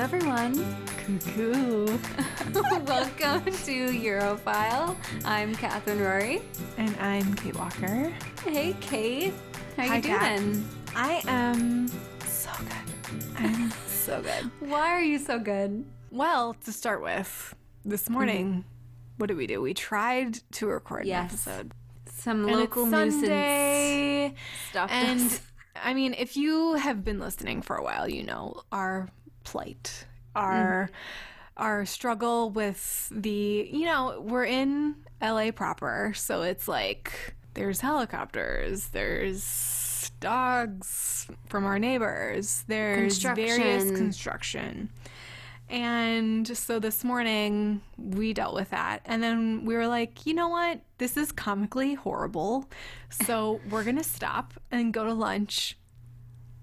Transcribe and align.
everyone. 0.00 0.54
Cuckoo. 0.96 1.84
Welcome 2.86 3.44
to 3.44 3.88
Europhile. 3.88 4.96
I'm 5.26 5.54
Catherine 5.54 6.00
Rory. 6.00 6.40
And 6.78 6.96
I'm 6.96 7.34
Kate 7.34 7.54
Walker. 7.54 8.10
Hey, 8.42 8.74
Kate. 8.80 9.34
How 9.76 9.86
Hi, 9.86 9.96
you 9.96 10.02
Kat. 10.02 10.38
doing? 10.38 10.68
I 10.96 11.22
am 11.28 11.88
so 12.24 12.50
good. 12.60 13.24
I'm 13.36 13.70
so 13.88 14.22
good. 14.22 14.50
Why 14.70 14.88
are 14.88 15.02
you 15.02 15.18
so 15.18 15.38
good? 15.38 15.84
Well, 16.10 16.54
to 16.64 16.72
start 16.72 17.02
with, 17.02 17.54
this 17.84 18.04
mm-hmm. 18.04 18.12
morning, 18.14 18.64
what 19.18 19.26
did 19.26 19.36
we 19.36 19.46
do? 19.46 19.60
We 19.60 19.74
tried 19.74 20.38
to 20.52 20.66
record 20.66 21.04
Yes. 21.04 21.46
an 21.46 21.52
episode. 21.52 21.72
Some 22.06 22.48
And 22.48 22.56
local 22.56 22.86
nuisance 22.86 24.34
stuff. 24.70 24.90
And 24.90 25.40
I 25.76 25.92
mean, 25.92 26.14
if 26.16 26.38
you 26.38 26.74
have 26.74 27.04
been 27.04 27.20
listening 27.20 27.60
for 27.60 27.76
a 27.76 27.82
while, 27.82 28.08
you 28.08 28.22
know 28.22 28.62
our 28.72 29.10
plight, 29.44 30.06
our 30.34 30.90
mm-hmm. 30.90 31.62
our 31.62 31.84
struggle 31.86 32.50
with 32.50 33.08
the, 33.10 33.68
you 33.70 33.84
know, 33.84 34.20
we're 34.20 34.44
in 34.44 34.96
LA 35.22 35.50
proper, 35.50 36.12
so 36.14 36.42
it's 36.42 36.68
like 36.68 37.34
there's 37.54 37.80
helicopters, 37.80 38.88
there's 38.88 40.10
dogs 40.20 41.28
from 41.46 41.64
our 41.64 41.78
neighbors, 41.78 42.64
there's 42.68 43.18
various 43.18 43.84
Construction. 43.84 43.96
construction. 43.96 44.90
And 45.70 46.56
so 46.56 46.80
this 46.80 47.04
morning 47.04 47.80
we 47.96 48.32
dealt 48.32 48.54
with 48.54 48.70
that. 48.70 49.02
And 49.04 49.22
then 49.22 49.64
we 49.64 49.76
were 49.76 49.86
like, 49.86 50.26
you 50.26 50.34
know 50.34 50.48
what? 50.48 50.80
This 50.98 51.16
is 51.16 51.30
comically 51.30 51.94
horrible. 51.94 52.68
So 53.24 53.60
we're 53.70 53.84
going 53.84 53.96
to 53.96 54.04
stop 54.04 54.54
and 54.72 54.92
go 54.92 55.04
to 55.04 55.14
lunch 55.14 55.78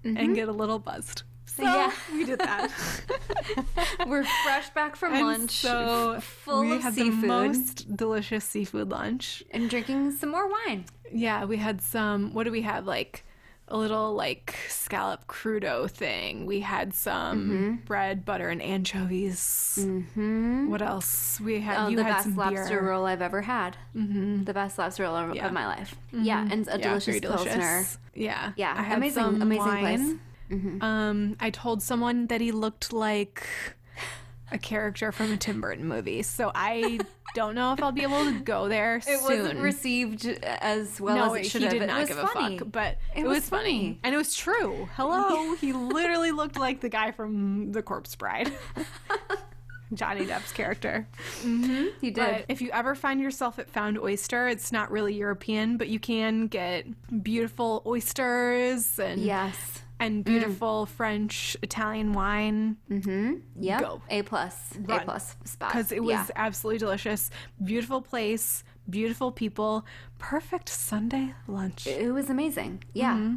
and 0.04 0.16
mm-hmm. 0.18 0.34
get 0.34 0.48
a 0.48 0.52
little 0.52 0.78
buzzed. 0.78 1.22
So 1.58 1.64
Yeah. 1.64 1.92
we 2.12 2.24
did 2.24 2.38
that. 2.38 2.70
We're 4.06 4.24
fresh 4.44 4.70
back 4.70 4.94
from 4.96 5.12
And 5.14 5.26
lunch, 5.26 5.50
so 5.50 6.20
full 6.20 6.60
we 6.62 6.76
of 6.76 6.82
had 6.82 6.94
seafood, 6.94 7.22
the 7.22 7.26
most 7.26 7.96
delicious 7.96 8.44
seafood 8.44 8.88
lunch. 8.90 9.42
and 9.50 9.68
drinking 9.68 10.12
some 10.12 10.30
more 10.30 10.48
wine. 10.48 10.84
Yeah, 11.12 11.44
we 11.46 11.56
had 11.56 11.82
some. 11.82 12.32
What 12.34 12.44
do 12.44 12.52
we 12.52 12.62
have? 12.62 12.86
Like 12.86 13.24
a 13.70 13.76
little 13.76 14.14
like 14.14 14.54
scallop 14.68 15.26
crudo 15.26 15.90
thing. 15.90 16.46
We 16.46 16.60
had 16.60 16.94
some 16.94 17.38
Mm-hmm. 17.50 17.74
bread, 17.86 18.24
butter, 18.24 18.48
and 18.48 18.62
anchovies. 18.62 19.78
Mm-hmm. 19.80 20.70
What 20.70 20.80
else? 20.80 21.40
We 21.40 21.60
had. 21.60 21.78
Oh, 21.88 21.90
the 21.94 22.04
had 22.04 22.10
best 22.12 22.24
some 22.24 22.36
lobster 22.36 22.68
beer. 22.68 22.82
roll 22.88 23.04
I've 23.06 23.20
ever 23.22 23.42
had. 23.42 23.76
Mm-hmm. 23.96 24.44
The 24.44 24.54
best 24.54 24.78
lobster 24.78 25.02
roll 25.02 25.16
of, 25.16 25.34
Yeah. 25.34 25.46
of 25.46 25.52
my 25.52 25.66
life. 25.66 25.96
Yeah, 26.12 26.46
and 26.50 26.68
a 26.68 26.78
Yeah, 26.78 26.88
delicious 26.88 27.20
delicious. 27.20 27.44
pilsner. 27.54 27.86
Yeah, 28.14 28.52
Yeah, 28.56 28.74
I 28.76 28.82
had 28.82 28.98
amazing- 28.98 29.22
some 29.24 29.42
amazing 29.42 29.64
wine. 29.66 29.80
place. 29.80 30.18
Um, 30.50 31.36
I 31.40 31.50
told 31.50 31.82
someone 31.82 32.26
that 32.28 32.40
he 32.40 32.52
looked 32.52 32.92
like 32.92 33.46
a 34.50 34.56
character 34.58 35.12
from 35.12 35.30
a 35.32 35.36
Tim 35.36 35.60
Burton 35.60 35.86
movie, 35.86 36.22
so 36.22 36.50
I 36.54 37.00
don't 37.34 37.54
know 37.54 37.74
if 37.74 37.82
I'll 37.82 37.92
be 37.92 38.02
able 38.02 38.24
to 38.24 38.40
go 38.40 38.66
there 38.68 38.96
It 38.96 39.04
soon. 39.04 39.22
wasn't 39.22 39.60
received 39.60 40.24
as 40.42 40.98
well 40.98 41.16
no, 41.16 41.34
as 41.34 41.46
it 41.46 41.50
should 41.50 41.62
have. 41.62 41.72
did 41.72 41.86
not 41.86 42.06
give 42.08 42.16
funny. 42.16 42.56
a 42.56 42.58
fuck, 42.60 42.72
but 42.72 42.96
It 43.14 43.20
it, 43.20 43.26
was 43.26 43.36
was, 43.40 43.48
funny. 43.50 43.62
funny. 43.78 44.00
and 44.04 44.14
it 44.14 44.18
was 44.18 44.34
true. 44.34 44.88
Hello, 44.96 45.54
he 45.60 45.74
literally 45.74 46.30
looked 46.32 46.58
like 46.58 46.80
the 46.80 46.88
guy 46.88 47.10
from 47.12 47.72
The 47.72 47.82
Corpse 47.82 48.16
Bride, 48.16 48.50
Johnny 49.94 50.24
Depp's 50.26 50.52
character. 50.52 51.06
he 51.42 52.10
did. 52.10 52.14
But 52.16 52.44
if 52.48 52.60
you 52.62 52.70
ever 52.72 52.94
find 52.94 53.20
yourself 53.20 53.58
at 53.58 53.68
Found 53.70 53.98
Oyster, 53.98 54.48
it's 54.48 54.70
not 54.72 54.90
really 54.90 55.14
European, 55.14 55.76
but 55.76 55.88
you 55.88 55.98
can 55.98 56.46
get 56.46 56.86
beautiful 57.22 57.82
oysters 57.86 58.98
and 58.98 59.20
yes. 59.20 59.82
And 60.00 60.24
beautiful 60.24 60.86
French 60.86 61.56
Italian 61.62 62.12
wine 62.12 62.76
Mm-hmm. 62.90 63.34
Yeah. 63.58 63.80
Go. 63.80 64.02
A 64.10 64.22
plus. 64.22 64.54
A 64.88 65.00
plus 65.00 65.36
spot. 65.44 65.70
because 65.72 65.92
it 65.92 66.02
was 66.02 66.10
Yeah. 66.12 66.26
absolutely 66.36 66.78
delicious. 66.78 67.30
Beautiful 67.62 68.00
place, 68.00 68.62
beautiful 68.88 69.32
people, 69.32 69.84
perfect 70.18 70.68
Sunday 70.68 71.34
lunch. 71.46 71.86
It 71.86 72.12
was 72.12 72.30
amazing. 72.30 72.84
Yeah. 72.92 73.34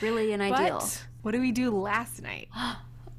Really 0.00 0.32
an 0.32 0.40
ideal. 0.40 0.78
But 0.78 1.02
what 1.22 1.30
did 1.32 1.40
we 1.40 1.52
do 1.52 1.70
last 1.70 2.22
night? 2.22 2.48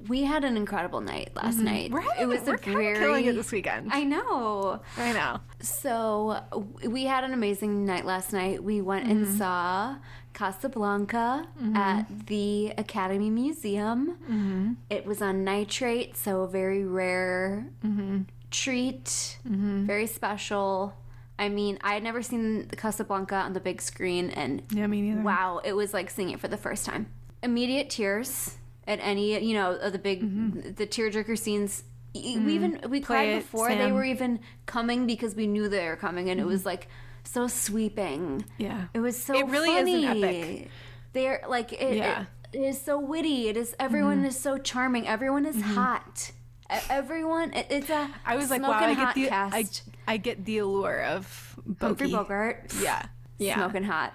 We 0.10 0.24
had 0.24 0.44
an 0.44 0.58
incredible 0.58 1.00
night 1.00 1.30
last 1.34 1.60
night. 1.60 1.90
We're 1.90 2.02
having, 2.02 2.24
it 2.24 2.26
was 2.26 2.42
we're 2.42 2.56
a 2.56 2.58
very 2.58 3.00
killing 3.00 3.24
it 3.24 3.36
this 3.36 3.54
weekend. 3.54 3.90
I 3.94 4.04
know. 4.04 4.82
I 4.98 5.14
know. 5.14 5.40
So 5.62 6.42
we 6.86 7.06
had 7.06 7.24
an 7.24 7.34
amazing 7.34 7.86
night 7.86 8.04
last 8.06 8.34
night. 8.34 8.62
We 8.62 8.82
went 8.82 9.08
and 9.08 9.26
Mm-hmm. 9.26 9.38
saw 9.38 9.96
Casablanca 10.34 11.46
at 11.76 12.04
the 12.28 12.74
Academy 12.78 13.30
Museum. 13.30 14.18
Mm-hmm. 14.24 14.74
It 14.90 15.06
was 15.06 15.22
on 15.22 15.44
nitrate, 15.44 16.16
so 16.18 16.42
a 16.42 16.48
very 16.48 16.84
rare 16.86 17.68
Mm-hmm. 17.86 18.22
treat, 18.52 19.38
very 19.46 20.08
special. 20.08 20.94
I 21.40 21.50
mean, 21.50 21.80
I 21.84 21.96
had 21.96 22.04
never 22.04 22.22
seen 22.22 22.68
the 22.68 22.76
Casablanca 22.76 23.36
on 23.36 23.54
the 23.54 23.60
big 23.60 23.82
screen, 23.82 24.30
and 24.30 24.62
Yeah, 24.72 24.88
me 24.88 25.02
neither. 25.02 25.22
wow, 25.22 25.62
it 25.64 25.74
was 25.74 25.94
like 25.94 26.10
seeing 26.10 26.30
it 26.30 26.40
for 26.40 26.48
the 26.48 26.58
first 26.58 26.86
time. 26.86 27.08
Immediate 27.42 27.90
tears 27.90 28.58
at 28.88 29.00
any, 29.02 29.44
you 29.44 29.54
know, 29.54 29.72
of 29.74 29.92
the 29.94 30.00
big, 30.00 30.76
the 30.78 30.86
tearjerker 30.86 31.38
scenes. 31.38 31.84
We 32.16 32.22
even 32.22 32.72
we 32.72 32.78
Mm-hmm. 32.78 32.90
Play 32.90 33.02
cried 33.02 33.30
it, 33.30 33.42
before 33.42 33.70
they 33.76 33.92
were 33.92 34.04
even 34.06 34.40
coming 34.68 35.08
because 35.08 35.34
we 35.36 35.48
knew 35.48 35.68
they 35.68 35.88
were 35.88 35.96
coming, 35.96 36.30
and 36.30 36.40
it 36.40 36.46
was 36.46 36.64
like 36.66 36.88
so 37.24 37.48
sweeping. 37.48 38.46
Yeah. 38.58 38.86
It 38.94 39.00
was 39.00 39.22
so 39.22 39.34
It 39.38 39.48
really 39.48 39.70
is 39.76 40.04
an 40.04 40.24
epic. 40.24 40.70
They're 41.14 41.44
like 41.48 41.74
it, 41.74 41.98
Yeah. 41.98 42.26
it, 42.54 42.58
it 42.60 42.62
is 42.62 42.82
so 42.82 43.00
witty. 43.00 43.48
It 43.50 43.58
is 43.58 43.76
everyone 43.80 44.18
Mm-hmm. 44.18 44.26
is 44.28 44.40
so 44.40 44.58
charming. 44.58 45.08
Everyone 45.08 45.46
is 45.46 45.62
hot. 45.62 46.32
E- 46.74 46.78
Everyone, 46.90 47.54
it- 47.54 47.68
it's 47.70 47.90
a 47.90 48.10
I 48.26 48.36
was 48.36 48.50
like, 48.50 48.62
wow, 48.62 48.72
I 48.72 48.94
get 48.96 49.16
the 49.16 49.28
cast. 49.28 49.84
I 50.08 50.18
get 50.18 50.44
the 50.46 50.58
allure 50.60 51.02
of 51.04 51.60
Humphrey 51.80 52.08
Bogey. 52.08 52.14
Bogart, 52.14 52.74
Yeah. 52.82 53.06
Yeah. 53.38 53.56
smoking 53.56 53.84
hot. 53.84 54.14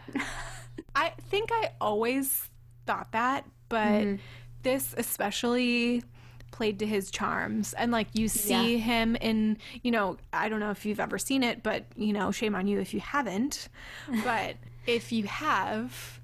I 0.94 1.12
think 1.30 1.50
I 1.52 1.70
always 1.80 2.48
thought 2.86 3.12
that, 3.12 3.44
but 3.68 3.78
Mm-hmm. 3.86 4.16
this 4.62 4.94
especially 4.98 6.02
played 6.50 6.78
to 6.80 6.86
his 6.86 7.10
charms. 7.10 7.72
And 7.74 7.92
like 7.92 8.08
you 8.14 8.28
see 8.28 8.76
Yeah. 8.76 8.78
him 8.78 9.16
in, 9.16 9.58
you 9.82 9.90
know, 9.90 10.16
I 10.32 10.48
don't 10.48 10.60
know 10.60 10.70
if 10.70 10.84
you've 10.86 11.00
ever 11.00 11.18
seen 11.18 11.42
it, 11.42 11.62
but 11.62 11.84
you 11.96 12.12
know, 12.12 12.30
shame 12.30 12.54
on 12.54 12.66
you 12.66 12.80
if 12.80 12.92
you 12.94 13.00
haven't. 13.00 13.68
But 14.24 14.56
if 14.86 15.12
you 15.12 15.24
have, 15.24 16.20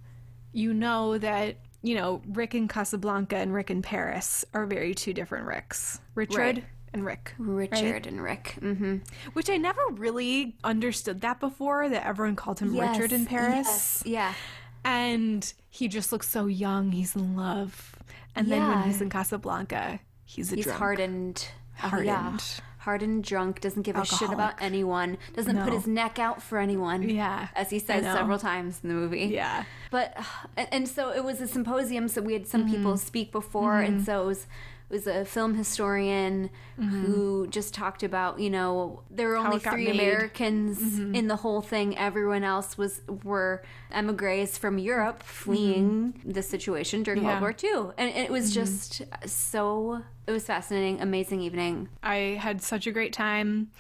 you 0.53 0.73
know 0.75 1.19
that, 1.19 1.57
you 1.83 1.95
know, 1.95 2.23
Rick 2.33 2.55
in 2.55 2.67
Casablanca 2.69 3.37
and 3.37 3.53
Rick 3.53 3.71
in 3.71 3.83
Paris 3.83 4.45
are 4.55 4.67
very 4.67 4.95
two 4.95 5.13
different 5.13 5.47
Ricks. 5.47 6.01
Richard 6.15 6.39
Right. 6.39 6.65
and 6.95 7.05
Rick. 7.05 7.35
Richard 7.39 8.07
and 8.07 8.23
Rick. 8.23 8.57
hmm 8.61 8.97
Which 9.35 9.51
I 9.51 9.57
never 9.59 9.83
really 9.91 10.57
understood 10.65 11.21
that 11.21 11.41
before, 11.41 11.89
that 11.89 12.07
everyone 12.07 12.37
called 12.37 12.61
him 12.61 12.79
Richard 12.79 13.13
in 13.13 13.27
Paris. 13.27 13.67
Yes, 13.67 14.03
yeah. 14.07 14.35
And 14.85 15.53
he 15.69 15.89
just 15.89 16.13
looks 16.13 16.29
so 16.29 16.47
young. 16.47 16.93
He's 16.93 17.15
in 17.17 17.37
love. 17.37 17.97
And 18.37 18.51
then 18.51 18.67
when 18.67 18.87
he's 18.87 19.01
in 19.01 19.11
Casablanca, 19.11 20.01
he's 20.35 20.53
a 20.53 20.57
He's 20.57 20.65
drunk. 20.65 20.79
hardened. 20.79 21.49
Uh, 21.83 21.89
Hardened. 21.89 22.07
Yeah. 22.07 22.39
Hardened, 22.79 23.25
drunk, 23.25 23.61
doesn't 23.63 23.83
give 23.83 23.97
a 23.97 24.05
shit 24.05 24.23
Alcoholic. 24.29 24.35
about 24.57 24.63
anyone, 24.63 25.17
doesn't 25.35 25.57
put 25.57 25.71
No. 25.71 25.77
his 25.77 25.87
neck 25.87 26.19
out 26.19 26.43
for 26.43 26.59
anyone. 26.59 27.09
Yeah, 27.09 27.49
As 27.57 27.71
he 27.71 27.77
I 27.77 27.81
says 27.81 28.05
know. 28.05 28.15
several 28.15 28.39
times 28.39 28.81
in 28.83 28.91
the 28.91 28.95
movie. 28.95 29.21
Yeah. 29.33 29.65
But, 29.91 30.15
and, 30.57 30.69
and 30.71 30.89
so 30.89 31.11
it 31.11 31.25
was 31.25 31.41
a 31.41 31.49
symposium, 31.49 32.09
so 32.09 32.21
we 32.21 32.35
had 32.35 32.47
some 32.47 32.65
Mm-hmm. 32.65 32.75
people 32.77 32.97
speak 32.99 33.33
before, 33.33 33.81
and 33.81 34.05
so 34.05 34.23
it 34.23 34.27
was, 34.27 34.47
was 34.91 35.07
a 35.07 35.25
film 35.25 35.55
historian 35.55 36.51
who 36.77 37.47
just 37.49 37.73
talked 37.75 38.03
about, 38.03 38.39
you 38.39 38.51
know, 38.51 39.03
there 39.11 39.29
were 39.29 39.35
Mm-hmm. 39.37 39.47
Only 39.47 39.59
three 39.59 39.87
made. 39.87 39.95
Mm-hmm. 39.95 40.01
Americans 40.01 40.99
in 41.17 41.29
the 41.29 41.37
whole 41.37 41.61
thing. 41.63 41.97
Everyone 41.99 42.45
else 42.45 42.79
was 42.79 43.01
were 43.25 43.63
emigres 43.91 44.57
from 44.59 44.79
Europe 44.79 45.23
fleeing 45.23 46.21
the 46.25 46.43
situation 46.43 47.03
during 47.03 47.21
Mm-hmm. 47.21 47.29
Yeah. 47.29 47.41
World 47.41 47.63
War 47.63 47.71
II. 47.89 47.93
And 47.99 48.11
it 48.17 48.31
was 48.31 48.53
just 48.55 49.03
so, 49.27 50.03
it 50.27 50.33
was 50.33 50.45
fascinating, 50.45 51.01
amazing 51.01 51.41
evening. 51.41 51.89
I 52.03 52.39
had 52.41 52.63
such 52.63 52.87
a 52.87 52.93
great 52.93 53.13
time. 53.13 53.71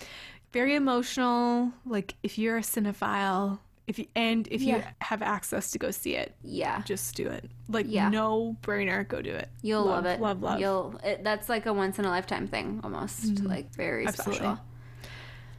Very 0.52 0.74
emotional. 0.74 1.72
Like 1.84 2.14
if 2.22 2.38
you're 2.38 2.58
a 2.58 2.62
cinephile, 2.62 3.58
if 3.86 3.98
you 3.98 4.06
and 4.16 4.48
if 4.50 4.62
you 4.62 4.82
have 5.00 5.20
access 5.22 5.70
to 5.72 5.78
go 5.78 5.90
see 5.90 6.14
it, 6.16 6.34
Yeah. 6.42 6.82
just 6.84 7.14
do 7.16 7.26
it. 7.28 7.50
Like 7.68 7.86
Yeah. 7.88 8.08
no 8.08 8.56
brainer, 8.62 9.06
go 9.06 9.20
do 9.22 9.30
it. 9.34 9.48
You'll 9.62 9.84
love, 9.84 10.06
it. 10.06 10.20
Love, 10.20 10.42
love. 10.42 10.58
You'll. 10.60 10.98
It, 11.04 11.22
that's 11.24 11.48
like 11.48 11.66
a 11.66 11.72
once 11.72 11.98
in 11.98 12.04
a 12.04 12.08
lifetime 12.10 12.48
thing, 12.48 12.80
almost 12.82 13.40
like 13.44 13.74
very 13.74 14.06
Absolutely. 14.06 14.36
special. 14.38 14.60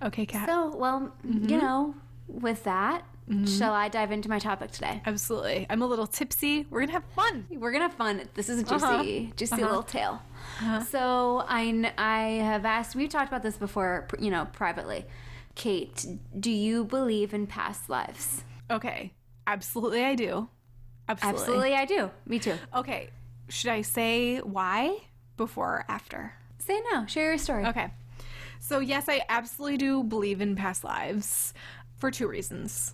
okay, 0.04 0.26
Kat. 0.26 0.48
So, 0.50 0.76
well, 0.76 1.12
Mm-hmm. 1.26 1.50
you 1.50 1.58
know, 1.62 1.96
with 2.28 2.64
that, 2.64 3.04
shall 3.46 3.74
I 3.74 3.88
dive 3.90 4.12
into 4.12 4.30
my 4.30 4.38
topic 4.40 4.70
today? 4.72 5.02
Absolutely. 5.06 5.66
I'm 5.70 5.82
a 5.82 5.88
little 5.88 6.06
tipsy. 6.08 6.66
We're 6.70 6.82
gonna 6.82 6.92
have 6.94 7.04
fun. 7.16 7.46
We're 7.50 7.72
gonna 7.72 7.86
have 7.86 7.94
fun. 7.96 8.22
This 8.36 8.50
is 8.50 8.60
a 8.60 8.64
juicy, 8.64 8.86
Uh-huh. 8.86 9.32
juicy 9.36 9.54
Uh-huh. 9.54 9.62
little 9.66 9.84
tale. 9.84 10.22
So 10.90 11.44
I, 11.48 11.92
I 11.98 12.20
have 12.44 12.66
asked. 12.66 12.96
We've 12.96 13.10
talked 13.10 13.28
about 13.30 13.42
this 13.44 13.58
before, 13.58 14.08
you 14.20 14.30
know, 14.32 14.46
privately. 14.54 15.06
Kate, 15.56 16.06
do 16.40 16.52
you 16.52 16.84
believe 16.84 17.34
in 17.34 17.48
past 17.48 17.90
lives? 17.90 18.44
Okay. 18.70 19.14
Absolutely 19.48 20.04
I 20.04 20.16
do. 20.16 20.50
Absolutely. 21.08 21.40
Absolutely, 21.42 21.74
I 21.76 21.86
do. 21.86 22.12
Me 22.26 22.40
too. 22.40 22.56
Okay. 22.76 23.10
Should 23.48 23.72
I 23.72 23.82
say 23.82 24.40
why 24.40 24.98
before 25.38 25.68
or 25.68 25.86
after? 25.88 26.34
Say 26.60 26.82
no. 26.92 27.06
Share 27.06 27.30
your 27.30 27.38
story. 27.38 27.66
Okay. 27.66 27.90
So, 28.60 28.80
yes, 28.80 29.08
I 29.08 29.22
absolutely 29.30 29.78
do 29.78 30.04
believe 30.04 30.42
in 30.42 30.56
past 30.56 30.84
lives 30.84 31.54
for 31.98 32.10
two 32.10 32.28
reasons. 32.28 32.94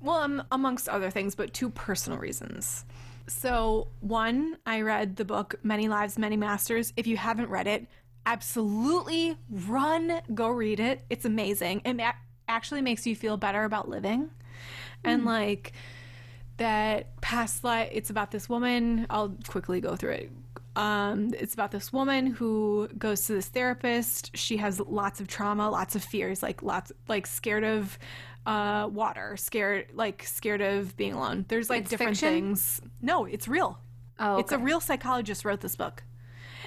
Well, 0.00 0.16
um, 0.16 0.42
amongst 0.50 0.88
other 0.88 1.10
things, 1.10 1.34
but 1.34 1.52
two 1.52 1.70
personal 1.70 2.18
reasons. 2.18 2.84
So, 3.28 3.88
one, 4.00 4.56
I 4.66 4.80
read 4.80 5.16
the 5.16 5.24
book 5.24 5.56
Many 5.62 5.88
Lives, 5.88 6.18
Many 6.18 6.36
Masters. 6.36 6.92
If 6.96 7.06
you 7.06 7.16
haven't 7.16 7.50
read 7.50 7.66
it, 7.66 7.86
absolutely 8.28 9.36
run, 9.50 10.20
go 10.34 10.48
read 10.48 10.80
it. 10.80 11.04
It's 11.10 11.24
amazing. 11.24 11.80
It 11.84 11.94
ma- 11.94 12.12
actually 12.46 12.82
makes 12.82 13.06
you 13.06 13.16
feel 13.16 13.36
better 13.36 13.64
about 13.64 13.88
living. 13.88 14.30
And 15.04 15.24
like 15.24 15.72
that 16.58 17.18
past 17.20 17.64
life, 17.64 17.88
it's 17.92 18.10
about 18.10 18.30
this 18.30 18.48
woman. 18.48 19.06
I'll 19.08 19.34
quickly 19.48 19.80
go 19.80 19.96
through 19.96 20.10
it. 20.12 20.32
Um, 20.76 21.32
it's 21.38 21.54
about 21.54 21.70
this 21.70 21.92
woman 21.92 22.26
who 22.26 22.88
goes 22.98 23.26
to 23.26 23.32
this 23.32 23.46
therapist. 23.46 24.36
She 24.36 24.58
has 24.58 24.78
lots 24.80 25.20
of 25.20 25.26
trauma, 25.26 25.70
lots 25.70 25.96
of 25.96 26.04
fears, 26.04 26.42
like 26.42 26.62
lots, 26.62 26.92
like 27.08 27.26
scared 27.26 27.64
of 27.64 27.98
uh, 28.46 28.88
water, 28.92 29.36
scared, 29.36 29.86
like 29.94 30.22
scared 30.24 30.60
of 30.60 30.96
being 30.96 31.14
alone. 31.14 31.44
There's 31.48 31.70
like 31.70 31.82
It's 31.82 31.90
different 31.90 32.16
fiction? 32.18 32.28
things. 32.34 32.80
No, 33.00 33.24
it's 33.24 33.48
real. 33.48 33.78
Oh, 34.20 34.38
It's 34.38 34.52
a 34.52 34.58
real 34.58 34.80
psychologist 34.80 35.44
wrote 35.44 35.60
this 35.60 35.76
book. 35.76 36.02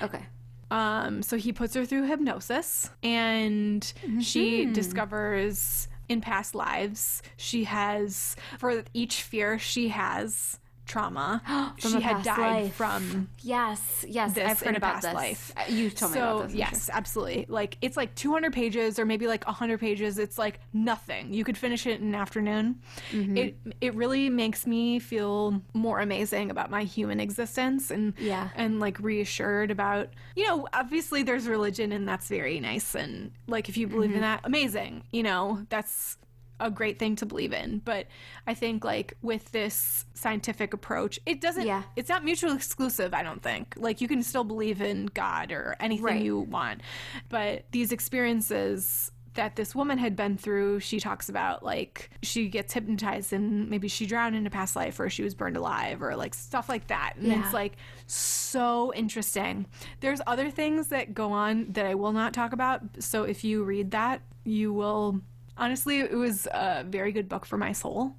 Okay. 0.01 0.25
Um, 0.71 1.21
so 1.21 1.38
he 1.38 1.51
puts 1.53 1.75
her 1.75 1.85
through 1.85 2.07
hypnosis, 2.07 2.89
and 3.03 3.83
she 4.21 4.63
Mm-hmm. 4.63 4.73
discovers 4.73 5.88
in 6.09 6.21
past 6.21 6.56
lives 6.56 7.21
she 7.38 7.65
has 7.65 8.35
for 8.57 8.83
each 8.94 9.21
fear 9.21 9.59
she 9.59 9.89
has 9.89 10.59
trauma. 10.91 11.73
She 11.77 12.01
had 12.01 12.21
died 12.23 12.38
life. 12.65 12.73
from 12.75 13.29
Yes. 13.41 14.05
Yes. 14.07 14.33
this 14.33 14.49
I've 14.49 14.59
heard 14.59 14.69
in 14.69 14.75
a 14.75 14.77
about 14.77 14.93
past 14.95 15.03
this. 15.05 15.13
life. 15.13 15.53
Uh, 15.55 15.63
You 15.69 15.89
told 15.89 16.11
me 16.11 16.17
so 16.17 16.23
about 16.38 16.47
this. 16.49 16.55
Yes, 16.55 16.85
sure. 16.88 16.95
absolutely. 16.95 17.45
Like 17.47 17.77
it's 17.81 17.95
like 17.95 18.13
200 18.15 18.51
pages 18.53 18.99
or 18.99 19.05
maybe 19.05 19.25
like 19.27 19.45
100 19.45 19.79
pages. 19.79 20.19
It's 20.19 20.38
like 20.38 20.59
nothing. 20.73 21.33
You 21.33 21.43
could 21.43 21.57
finish 21.57 21.85
it 21.88 22.01
in 22.01 22.07
an 22.07 22.15
afternoon. 22.15 22.81
Mm-hmm. 23.11 23.38
It 23.38 23.55
it 23.79 23.95
really 23.95 24.29
makes 24.29 24.67
me 24.67 24.99
feel 24.99 25.61
more 25.73 25.99
amazing 26.01 26.51
about 26.51 26.69
my 26.69 26.83
human 26.83 27.19
existence 27.19 27.89
and 27.91 28.13
Yeah. 28.19 28.49
and 28.55 28.79
like 28.79 28.99
reassured 28.99 29.71
about 29.71 30.09
you 30.35 30.45
know 30.47 30.67
obviously 30.73 31.23
there's 31.23 31.47
religion 31.47 31.91
and 31.91 32.07
that's 32.07 32.27
very 32.27 32.59
nice 32.59 32.95
and 32.95 33.31
like 33.47 33.69
if 33.69 33.77
you 33.77 33.88
believe 33.88 34.09
Mm-hmm. 34.11 34.15
in 34.15 34.21
that 34.21 34.41
amazing 34.43 35.03
you 35.11 35.23
know 35.23 35.65
that's 35.69 36.17
a 36.61 36.69
great 36.71 36.97
thing 36.99 37.15
to 37.15 37.25
believe 37.25 37.51
in 37.53 37.79
but 37.83 38.07
i 38.47 38.53
think 38.53 38.85
like 38.85 39.17
with 39.21 39.51
this 39.51 40.05
scientific 40.13 40.73
approach 40.73 41.19
it 41.25 41.41
doesn't 41.41 41.65
Yeah. 41.65 41.83
it's 41.95 42.07
not 42.09 42.23
mutually 42.23 42.55
exclusive 42.55 43.13
i 43.13 43.23
don't 43.23 43.41
think 43.41 43.73
like 43.77 43.99
you 44.01 44.07
can 44.07 44.23
still 44.23 44.43
believe 44.43 44.81
in 44.81 45.07
god 45.07 45.51
or 45.51 45.75
anything 45.79 46.05
Right. 46.05 46.21
you 46.21 46.39
want 46.39 46.81
but 47.29 47.65
these 47.71 47.91
experiences 47.91 49.11
that 49.33 49.55
this 49.55 49.73
woman 49.73 49.97
had 49.97 50.15
been 50.15 50.37
through 50.37 50.81
she 50.81 50.99
talks 50.99 51.29
about 51.29 51.63
like 51.63 52.09
she 52.21 52.49
gets 52.49 52.73
hypnotized 52.73 53.31
and 53.31 53.69
maybe 53.69 53.87
she 53.87 54.05
drowned 54.05 54.35
in 54.35 54.45
a 54.45 54.49
past 54.49 54.75
life 54.75 54.99
or 54.99 55.09
she 55.09 55.23
was 55.23 55.33
burned 55.33 55.55
alive 55.55 56.01
or 56.03 56.15
like 56.17 56.33
stuff 56.33 56.67
like 56.67 56.87
that 56.87 57.13
and 57.17 57.27
Yeah. 57.27 57.41
it's 57.43 57.53
like 57.53 57.77
so 58.07 58.93
interesting 58.93 59.65
there's 60.01 60.19
other 60.27 60.51
things 60.51 60.87
that 60.87 61.13
go 61.13 61.31
on 61.31 61.71
that 61.71 61.85
i 61.85 61.95
will 61.95 62.11
not 62.11 62.33
talk 62.33 62.51
about 62.51 62.81
so 62.99 63.23
if 63.23 63.43
you 63.45 63.63
read 63.63 63.91
that 63.91 64.21
you 64.43 64.73
will 64.73 65.21
honestly 65.57 66.00
it 66.00 66.13
was 66.13 66.48
a 66.48 66.83
very 66.88 67.12
good 67.12 67.27
book 67.30 67.45
for 67.45 67.57
my 67.57 67.71
soul 67.71 68.15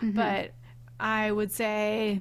mm-hmm. 0.00 0.12
but 0.12 0.52
i 1.00 1.30
would 1.30 1.52
say 1.52 2.20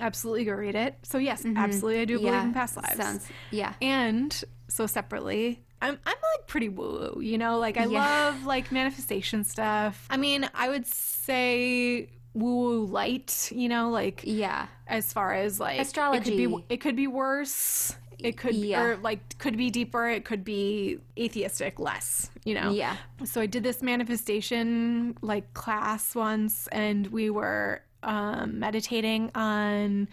absolutely 0.00 0.44
go 0.44 0.52
read 0.52 0.74
it 0.74 0.94
so 1.02 1.18
yes 1.18 1.42
mm-hmm. 1.42 1.56
absolutely 1.56 2.00
i 2.00 2.04
do 2.04 2.18
believe 2.18 2.34
in 2.34 2.52
past 2.52 2.76
lives 2.76 2.96
Sounds. 2.96 3.28
Yeah. 3.50 3.74
and 3.80 4.44
so 4.68 4.86
separately, 4.86 5.62
I'm 5.80 5.98
I'm 6.04 6.16
like 6.34 6.46
pretty 6.46 6.68
woo 6.68 7.12
woo, 7.14 7.22
you 7.22 7.38
know, 7.38 7.58
like 7.58 7.76
I 7.76 7.84
Yeah. 7.86 8.00
love 8.00 8.44
like 8.44 8.72
manifestation 8.72 9.44
stuff. 9.44 10.06
I 10.10 10.16
mean, 10.16 10.48
I 10.54 10.68
would 10.68 10.86
say 10.86 12.08
woo 12.34 12.56
woo 12.56 12.84
light, 12.86 13.50
you 13.54 13.68
know, 13.68 13.90
like 13.90 14.22
Yeah. 14.24 14.66
as 14.86 15.12
far 15.12 15.34
as 15.34 15.60
like 15.60 15.74
It 15.74 15.78
could 15.78 15.86
Astrology. 15.86 16.46
be 16.46 16.64
it 16.68 16.80
could 16.80 16.96
be 16.96 17.06
worse. 17.06 17.94
It 18.18 18.36
could 18.36 18.54
Yeah. 18.54 18.82
or 18.82 18.96
like 18.96 19.38
could 19.38 19.56
be 19.56 19.70
deeper. 19.70 20.08
It 20.08 20.24
could 20.24 20.44
be 20.44 20.98
atheistic 21.18 21.78
less, 21.78 22.30
you 22.44 22.54
know. 22.54 22.70
Yeah. 22.70 22.96
So 23.24 23.40
I 23.40 23.46
did 23.46 23.62
this 23.62 23.82
manifestation 23.82 25.16
like 25.20 25.52
class 25.54 26.14
once, 26.14 26.66
and 26.72 27.06
we 27.08 27.30
were 27.30 27.82
um, 28.02 28.58
meditating 28.58 29.30
on 29.34 30.08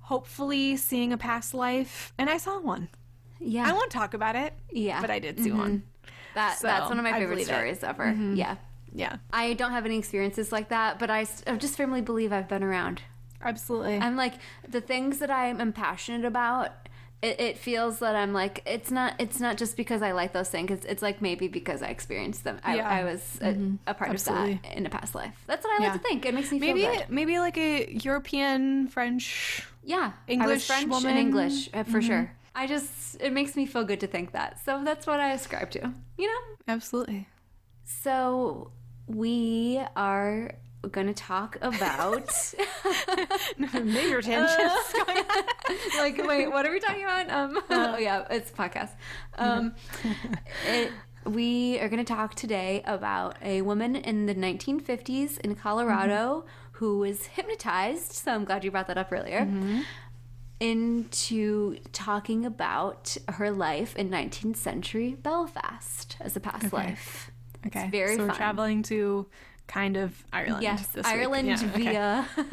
hopefully 0.00 0.76
seeing 0.76 1.12
a 1.12 1.18
past 1.18 1.54
life, 1.54 2.12
and 2.18 2.28
I 2.28 2.36
saw 2.38 2.58
one. 2.60 2.88
Yeah. 3.38 3.68
I 3.68 3.72
won't 3.72 3.90
talk 3.90 4.14
about 4.14 4.36
it. 4.36 4.52
Yeah. 4.70 5.00
but 5.00 5.10
I 5.10 5.18
did 5.18 5.40
see 5.40 5.52
one. 5.52 5.84
that 6.34 6.58
so, 6.58 6.66
that's 6.66 6.88
one 6.88 6.98
of 6.98 7.04
my 7.04 7.12
favorite 7.12 7.28
believe 7.46 7.48
it. 7.48 7.52
Mm-hmm. 7.52 7.74
stories 7.74 7.84
ever. 7.84 8.34
Yeah. 8.34 8.56
Yeah, 8.92 9.18
I 9.32 9.52
don't 9.52 9.70
have 9.70 9.86
any 9.86 9.98
experiences 9.98 10.50
like 10.50 10.70
that, 10.70 10.98
but 10.98 11.10
I 11.10 11.24
just 11.58 11.76
firmly 11.76 12.00
believe 12.00 12.32
I've 12.32 12.48
been 12.48 12.64
around. 12.64 13.02
absolutely. 13.40 13.98
I'm 13.98 14.16
like 14.16 14.34
the 14.68 14.80
things 14.80 15.20
that 15.20 15.30
I'm, 15.30 15.60
am 15.60 15.72
passionate 15.72 16.24
about. 16.24 16.72
It, 17.22 17.38
it 17.38 17.58
feels 17.58 17.98
that 17.98 18.16
I'm 18.16 18.32
like 18.32 18.62
it's 18.64 18.90
not 18.90 19.14
it's 19.18 19.40
not 19.40 19.58
just 19.58 19.76
because 19.76 20.00
I 20.00 20.12
like 20.12 20.32
those 20.32 20.48
things. 20.48 20.70
It's, 20.70 20.86
it's 20.86 21.02
like 21.02 21.20
maybe 21.20 21.48
because 21.48 21.82
I 21.82 21.88
experienced 21.88 22.44
them. 22.44 22.58
I, 22.64 22.76
Yeah. 22.76 22.88
I 22.88 23.04
was 23.04 23.38
a, 23.42 23.50
a 23.86 23.92
part 23.94 24.10
Absolutely. 24.10 24.54
of 24.54 24.62
that 24.62 24.76
in 24.76 24.86
a 24.86 24.90
past 24.90 25.14
life. 25.14 25.34
That's 25.46 25.62
what 25.64 25.78
I 25.78 25.84
Yeah. 25.84 25.92
like 25.92 26.02
to 26.02 26.08
think. 26.08 26.24
It 26.24 26.32
makes 26.34 26.50
me 26.50 26.58
maybe 26.58 26.80
feel 26.82 26.94
good. 26.94 27.10
maybe 27.10 27.38
like 27.38 27.58
a 27.58 27.92
European 27.92 28.88
French. 28.88 29.66
Yeah, 29.84 29.98
I 29.98 30.06
was 30.06 30.12
English 30.28 30.66
French 30.66 30.88
woman. 30.90 31.10
and 31.10 31.18
English 31.18 31.68
uh, 31.74 31.84
for 31.84 32.00
sure. 32.00 32.32
I 32.54 32.66
just 32.66 33.20
it 33.20 33.32
makes 33.32 33.54
me 33.54 33.66
feel 33.66 33.84
good 33.84 34.00
to 34.00 34.06
think 34.06 34.32
that. 34.32 34.58
So 34.64 34.82
that's 34.82 35.06
what 35.06 35.20
I 35.20 35.32
ascribe 35.32 35.70
to. 35.72 35.92
You 36.16 36.26
know. 36.26 36.40
Absolutely. 36.68 37.28
So 37.84 38.72
we 39.06 39.80
are 39.96 40.52
going 40.88 41.06
to 41.06 41.14
talk 41.14 41.56
about. 41.60 42.54
Major 43.58 44.22
tangents. 44.22 44.94
like 45.98 46.26
wait 46.26 46.48
what 46.48 46.66
are 46.66 46.70
we 46.70 46.80
talking 46.80 47.04
about? 47.04 47.30
Um 47.30 47.60
oh 47.70 47.98
yeah 47.98 48.24
it's 48.30 48.50
a 48.50 48.54
podcast. 48.54 48.90
Um 49.36 49.74
it, 50.66 50.90
we 51.26 51.78
are 51.80 51.88
going 51.88 52.02
to 52.02 52.14
talk 52.14 52.34
today 52.34 52.82
about 52.86 53.36
a 53.42 53.60
woman 53.62 53.94
in 53.94 54.24
the 54.24 54.34
1950s 54.34 55.38
in 55.40 55.54
colorado 55.54 56.46
who 56.72 56.98
was 56.98 57.26
hypnotized 57.26 58.12
so 58.12 58.32
i'm 58.32 58.46
glad 58.46 58.64
you 58.64 58.70
brought 58.70 58.86
that 58.86 58.96
up 58.96 59.12
earlier 59.12 59.46
into 60.60 61.78
talking 61.92 62.44
about 62.44 63.16
her 63.28 63.50
life 63.50 63.96
in 63.96 64.10
19th 64.10 64.56
century 64.56 65.16
belfast 65.22 66.16
as 66.20 66.36
a 66.36 66.40
past 66.40 66.72
life. 66.72 67.30
Okay. 67.66 67.82
it's 67.82 67.90
very 67.90 68.16
so 68.16 68.26
we're 68.26 68.34
traveling 68.34 68.82
to 68.84 69.26
kind 69.70 69.96
of 69.96 70.22
Ireland. 70.32 70.62
Yes. 70.62 70.86
Ireland 71.04 71.48
Yeah, 71.48 71.54
okay. 71.54 71.66
via 71.84 72.26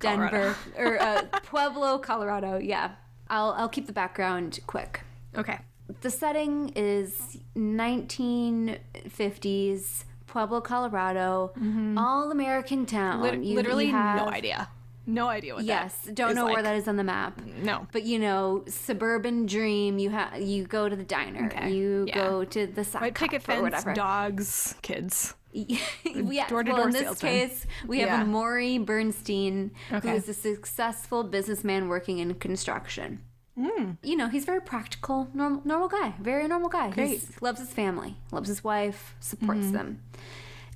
Denver 0.00 0.56
or 0.76 1.00
uh, 1.00 1.22
Pueblo, 1.44 1.98
Colorado. 1.98 2.58
Yeah, 2.58 2.92
I'll 3.30 3.52
I'll 3.58 3.68
keep 3.68 3.86
the 3.86 3.92
background 3.92 4.58
quick. 4.66 5.02
Okay. 5.36 5.58
The 6.02 6.10
setting 6.10 6.70
is 6.76 7.38
1950s 7.56 10.04
Pueblo, 10.26 10.60
Colorado, 10.60 11.52
all 11.96 12.30
American 12.30 12.84
town. 12.86 13.14
Mm-hmm. 13.22 13.24
Lit- 13.36 13.42
You- 13.44 13.56
literally 13.56 13.86
you 13.86 13.92
have- 13.92 14.26
no 14.26 14.32
idea. 14.32 14.68
No 15.04 15.26
idea 15.28 15.56
what 15.56 15.64
Yes, 15.64 15.96
don't 16.14 16.36
know 16.36 16.44
where 16.44 16.62
that 16.62 16.76
is 16.76 16.86
on 16.86 16.94
the 16.96 17.02
map. 17.02 17.40
No. 17.44 17.88
But 17.90 18.04
you 18.04 18.20
know, 18.20 18.62
suburban 18.68 19.46
dream. 19.46 19.98
You 19.98 20.10
have 20.10 20.40
you 20.40 20.64
go 20.64 20.88
to 20.88 20.94
the 20.94 21.02
diner. 21.02 21.46
Okay, 21.46 21.72
You 21.72 22.04
yeah. 22.06 22.14
go 22.14 22.44
to 22.44 22.66
the 22.68 22.84
White 22.84 23.16
picket 23.16 23.42
fence, 23.42 23.62
whatever. 23.62 23.94
dogs, 23.94 24.76
kids. 24.82 25.34
Yes, 25.52 25.80
door-to-door 26.48 26.74
well, 26.78 26.86
in 26.86 26.92
this 26.92 27.02
salesman. 27.02 27.32
case, 27.32 27.66
we 27.86 27.98
have 28.00 28.08
Yeah. 28.08 28.24
Morey 28.24 28.78
Bernstein, 28.78 29.70
who 29.90 29.96
Okay. 29.96 30.16
is 30.16 30.28
a 30.28 30.34
successful 30.34 31.24
businessman 31.24 31.88
working 31.88 32.18
in 32.18 32.34
construction. 32.34 33.20
Hmm. 33.60 33.92
You 34.02 34.16
know, 34.16 34.28
he's 34.28 34.46
very 34.46 34.62
practical, 34.62 35.28
normal, 35.34 35.60
normal 35.66 35.88
guy, 35.88 36.14
very 36.20 36.48
normal 36.48 36.70
guy. 36.70 36.86
He 36.88 36.92
Great. 36.94 37.20
Mm-hmm. 37.20 37.44
loves 37.44 37.60
his 37.60 37.68
family, 37.68 38.16
loves 38.30 38.48
his 38.48 38.64
wife, 38.64 39.14
supports 39.20 39.70
them. 39.70 40.00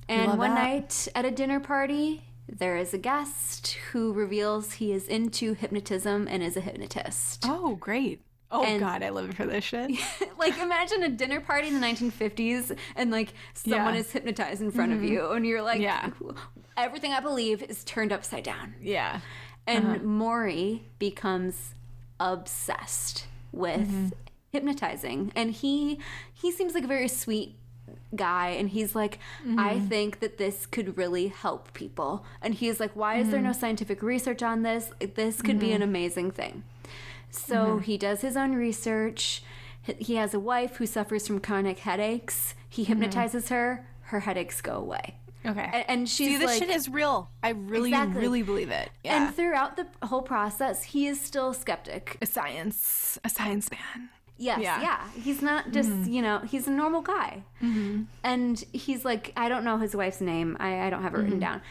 And 0.07 0.27
love 0.29 0.37
one 0.37 0.53
that. 0.53 0.63
night 0.63 1.07
at 1.15 1.25
a 1.25 1.31
dinner 1.31 1.59
party, 1.59 2.23
there 2.47 2.77
is 2.77 2.93
a 2.93 2.97
guest 2.99 3.77
who 3.91 4.13
reveals 4.13 4.73
he 4.73 4.91
is 4.93 5.07
into 5.07 5.53
hypnotism 5.53 6.27
and 6.29 6.43
is 6.43 6.55
a 6.55 6.61
hypnotist. 6.61 7.43
Oh, 7.47 7.75
great. 7.75 8.21
Oh 8.49 8.63
And- 8.63 8.79
God, 8.79 9.03
I 9.03 9.09
live 9.09 9.33
for 9.35 9.45
this 9.45 9.63
shit. 9.65 9.91
like 10.37 10.57
imagine 10.57 11.03
a 11.03 11.09
dinner 11.09 11.41
party 11.41 11.67
in 11.67 11.79
the 11.79 11.85
1950s 11.85 12.77
and 12.95 13.11
like 13.11 13.33
someone 13.53 13.79
Yeah. 13.81 13.87
Mm-hmm. 13.89 13.97
is 13.99 14.11
hypnotized 14.11 14.61
in 14.61 14.71
front 14.71 14.93
of 14.93 15.03
you 15.03 15.31
and 15.31 15.45
you're 15.45 15.61
like 15.61 15.81
Yeah. 15.81 16.11
everything 16.77 17.11
i 17.11 17.19
believe 17.19 17.61
is 17.63 17.83
turned 17.83 18.13
upside 18.13 18.43
down 18.43 18.75
yeah. 18.81 19.19
and 19.65 19.85
Uh-huh. 19.85 19.97
morey 20.03 20.83
becomes 20.99 21.73
obsessed 22.19 23.25
with 23.51 23.81
Mm-hmm. 23.87 24.07
hypnotizing 24.51 25.31
and 25.35 25.51
he 25.51 25.99
he 26.33 26.51
seems 26.51 26.73
like 26.73 26.83
a 26.83 26.87
very 26.87 27.07
sweet 27.07 27.55
guy 28.15 28.49
and 28.49 28.69
he's 28.69 28.95
like 28.95 29.19
i 29.57 29.73
Mm-hmm. 29.75 29.87
think 29.87 30.19
that 30.19 30.37
this 30.37 30.65
could 30.65 30.97
really 30.97 31.27
help 31.27 31.73
people 31.73 32.25
and 32.41 32.53
he's 32.55 32.79
like 32.79 32.95
why 32.95 33.15
is 33.17 33.29
there 33.29 33.39
Mm-hmm. 33.39 33.47
no 33.47 33.53
scientific 33.53 34.01
research 34.01 34.41
on 34.43 34.63
this 34.63 34.91
this 35.15 35.41
could 35.41 35.59
be 35.59 35.71
an 35.71 35.81
amazing 35.81 36.31
thing 36.31 36.63
so 37.31 37.55
Mm-hmm. 37.55 37.79
he 37.81 37.97
does 37.97 38.21
his 38.21 38.37
own 38.37 38.53
research 38.55 39.43
He- 39.83 40.15
has 40.15 40.33
a 40.33 40.39
wife 40.39 40.77
who 40.77 40.85
suffers 40.85 41.25
from 41.27 41.39
chronic 41.39 41.79
headaches. 41.79 42.55
He 42.69 42.83
hypnotizes 42.83 43.47
her. 43.49 43.85
Her 44.11 44.19
headaches 44.21 44.59
go 44.61 44.75
away. 44.75 45.15
Okay. 45.45 45.61
A- 45.71 45.89
And 45.91 46.09
she's 46.09 46.27
See, 46.27 46.37
this 46.37 46.47
like, 46.47 46.59
shit 46.59 46.69
is 46.69 46.89
real. 46.89 47.29
I 47.41 47.49
really, 47.51 47.91
Exactly. 47.91 48.21
really 48.21 48.43
believe 48.43 48.69
it. 48.69 48.89
Yeah. 49.05 49.27
and 49.27 49.35
throughout 49.35 49.77
the 49.77 49.87
whole 50.07 50.21
process, 50.23 50.83
he 50.83 51.07
is 51.07 51.21
still 51.21 51.53
skeptic. 51.53 52.17
a 52.21 52.25
science, 52.25 53.17
a 53.23 53.29
science 53.29 53.69
man. 53.71 54.09
Yes, 54.37 54.59
Yeah. 54.61 54.81
yeah. 54.81 55.09
He's 55.21 55.41
not 55.41 55.71
just, 55.71 55.89
mm. 55.89 56.11
you 56.11 56.21
know, 56.21 56.39
he's 56.39 56.67
a 56.67 56.71
normal 56.71 57.01
guy. 57.01 57.43
Mm-hmm. 57.61 58.03
And 58.23 58.63
he's 58.71 59.03
like, 59.03 59.33
I 59.35 59.49
don't 59.49 59.63
know 59.63 59.77
his 59.77 59.95
wife's 59.95 60.21
name. 60.21 60.57
I, 60.59 60.81
I 60.81 60.89
don't 60.89 61.03
have 61.03 61.13
it 61.13 61.17
written 61.17 61.33
mm-hmm. 61.33 61.39
down. 61.39 61.61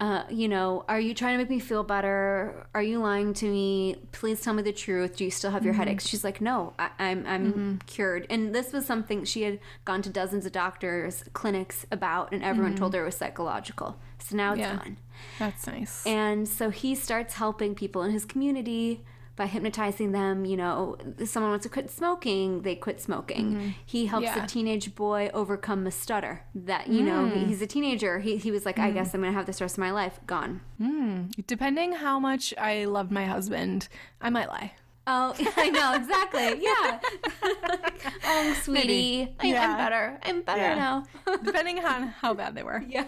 Uh, 0.00 0.22
you 0.30 0.46
know, 0.46 0.84
are 0.88 1.00
you 1.00 1.12
trying 1.12 1.34
to 1.34 1.38
make 1.38 1.50
me 1.50 1.58
feel 1.58 1.82
better? 1.82 2.68
Are 2.72 2.82
you 2.82 3.00
lying 3.00 3.34
to 3.34 3.46
me? 3.46 3.96
Please 4.12 4.40
tell 4.40 4.54
me 4.54 4.62
the 4.62 4.72
truth. 4.72 5.16
Do 5.16 5.24
you 5.24 5.30
still 5.30 5.50
have 5.50 5.64
your 5.64 5.74
mm-hmm. 5.74 5.80
headaches? 5.80 6.06
She's 6.06 6.22
like, 6.22 6.40
no, 6.40 6.72
I, 6.78 6.90
I'm 7.00 7.26
I'm 7.26 7.80
cured. 7.86 8.24
And 8.30 8.54
this 8.54 8.72
was 8.72 8.86
something 8.86 9.24
she 9.24 9.42
had 9.42 9.58
gone 9.84 10.02
to 10.02 10.10
dozens 10.10 10.46
of 10.46 10.52
doctors, 10.52 11.24
clinics 11.32 11.84
about, 11.90 12.30
and 12.30 12.44
everyone 12.44 12.76
told 12.76 12.94
her 12.94 13.02
it 13.02 13.06
was 13.06 13.16
psychological. 13.16 13.98
So 14.20 14.36
now 14.36 14.52
it's 14.52 14.60
Yeah. 14.60 14.76
gone. 14.76 14.98
That's 15.40 15.66
nice. 15.66 16.06
And 16.06 16.48
so 16.48 16.70
he 16.70 16.94
starts 16.94 17.34
helping 17.34 17.74
people 17.74 18.04
in 18.04 18.12
his 18.12 18.24
community 18.24 19.04
by 19.38 19.46
hypnotizing 19.46 20.12
them. 20.12 20.44
You 20.44 20.58
know, 20.58 20.96
someone 21.24 21.50
wants 21.52 21.62
to 21.62 21.70
quit 21.70 21.90
smoking, 21.90 22.60
they 22.62 22.74
quit 22.74 23.00
smoking. 23.00 23.52
Mm-hmm. 23.52 23.68
He 23.86 24.04
helps 24.06 24.24
Yeah. 24.24 24.44
a 24.44 24.46
teenage 24.46 24.94
boy 24.94 25.30
overcome 25.32 25.86
a 25.86 25.90
stutter 25.90 26.42
that, 26.54 26.88
you 26.88 27.02
know, 27.02 27.30
mm. 27.32 27.46
he's 27.46 27.62
a 27.62 27.66
teenager. 27.66 28.18
He, 28.18 28.36
he 28.36 28.50
was 28.50 28.66
like, 28.66 28.78
I 28.78 28.90
mm. 28.90 28.94
guess 28.94 29.14
I'm 29.14 29.22
going 29.22 29.32
to 29.32 29.36
have 29.36 29.46
this 29.46 29.62
rest 29.62 29.76
of 29.76 29.78
my 29.78 29.92
life. 29.92 30.20
Gone. 30.26 30.60
Mm. 30.78 31.46
Depending 31.46 31.92
how 31.92 32.18
much 32.18 32.52
I 32.58 32.84
love 32.84 33.10
my 33.10 33.24
husband, 33.24 33.88
I 34.20 34.28
might 34.28 34.48
lie. 34.48 34.72
Oh, 35.06 35.34
I 35.56 35.70
know, 35.70 35.94
exactly. 35.94 36.60
Yeah. 36.62 37.00
oh, 38.24 38.56
sweetie. 38.62 39.34
I, 39.40 39.46
I'm 39.46 39.52
Yeah. 39.54 39.76
better. 39.76 40.18
I'm 40.22 40.42
better 40.42 40.60
Yeah. 40.60 40.74
now. 40.74 41.06
Depending 41.44 41.82
on 41.82 42.08
how 42.08 42.34
bad 42.34 42.54
they 42.54 42.62
were. 42.62 42.84
yeah. 42.86 43.06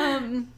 um, 0.00 0.52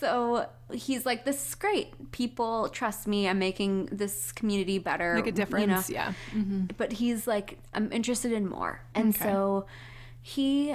so 0.00 0.48
he's 0.72 1.04
like, 1.06 1.24
this 1.24 1.48
is 1.48 1.54
great. 1.54 2.12
People 2.12 2.68
trust 2.68 3.06
me. 3.06 3.28
I'm 3.28 3.38
making 3.38 3.86
this 3.86 4.32
community 4.32 4.78
better. 4.78 5.14
Make 5.14 5.24
a 5.24 5.26
you 5.28 5.32
know? 5.32 5.36
difference. 5.36 5.90
Yeah. 5.90 6.12
Mm-hmm. 6.34 6.66
But 6.76 6.92
he's 6.92 7.26
like, 7.26 7.58
I'm 7.72 7.92
interested 7.92 8.32
in 8.32 8.48
more. 8.48 8.80
And 8.94 9.14
Okay. 9.14 9.24
so 9.24 9.66
he 10.22 10.74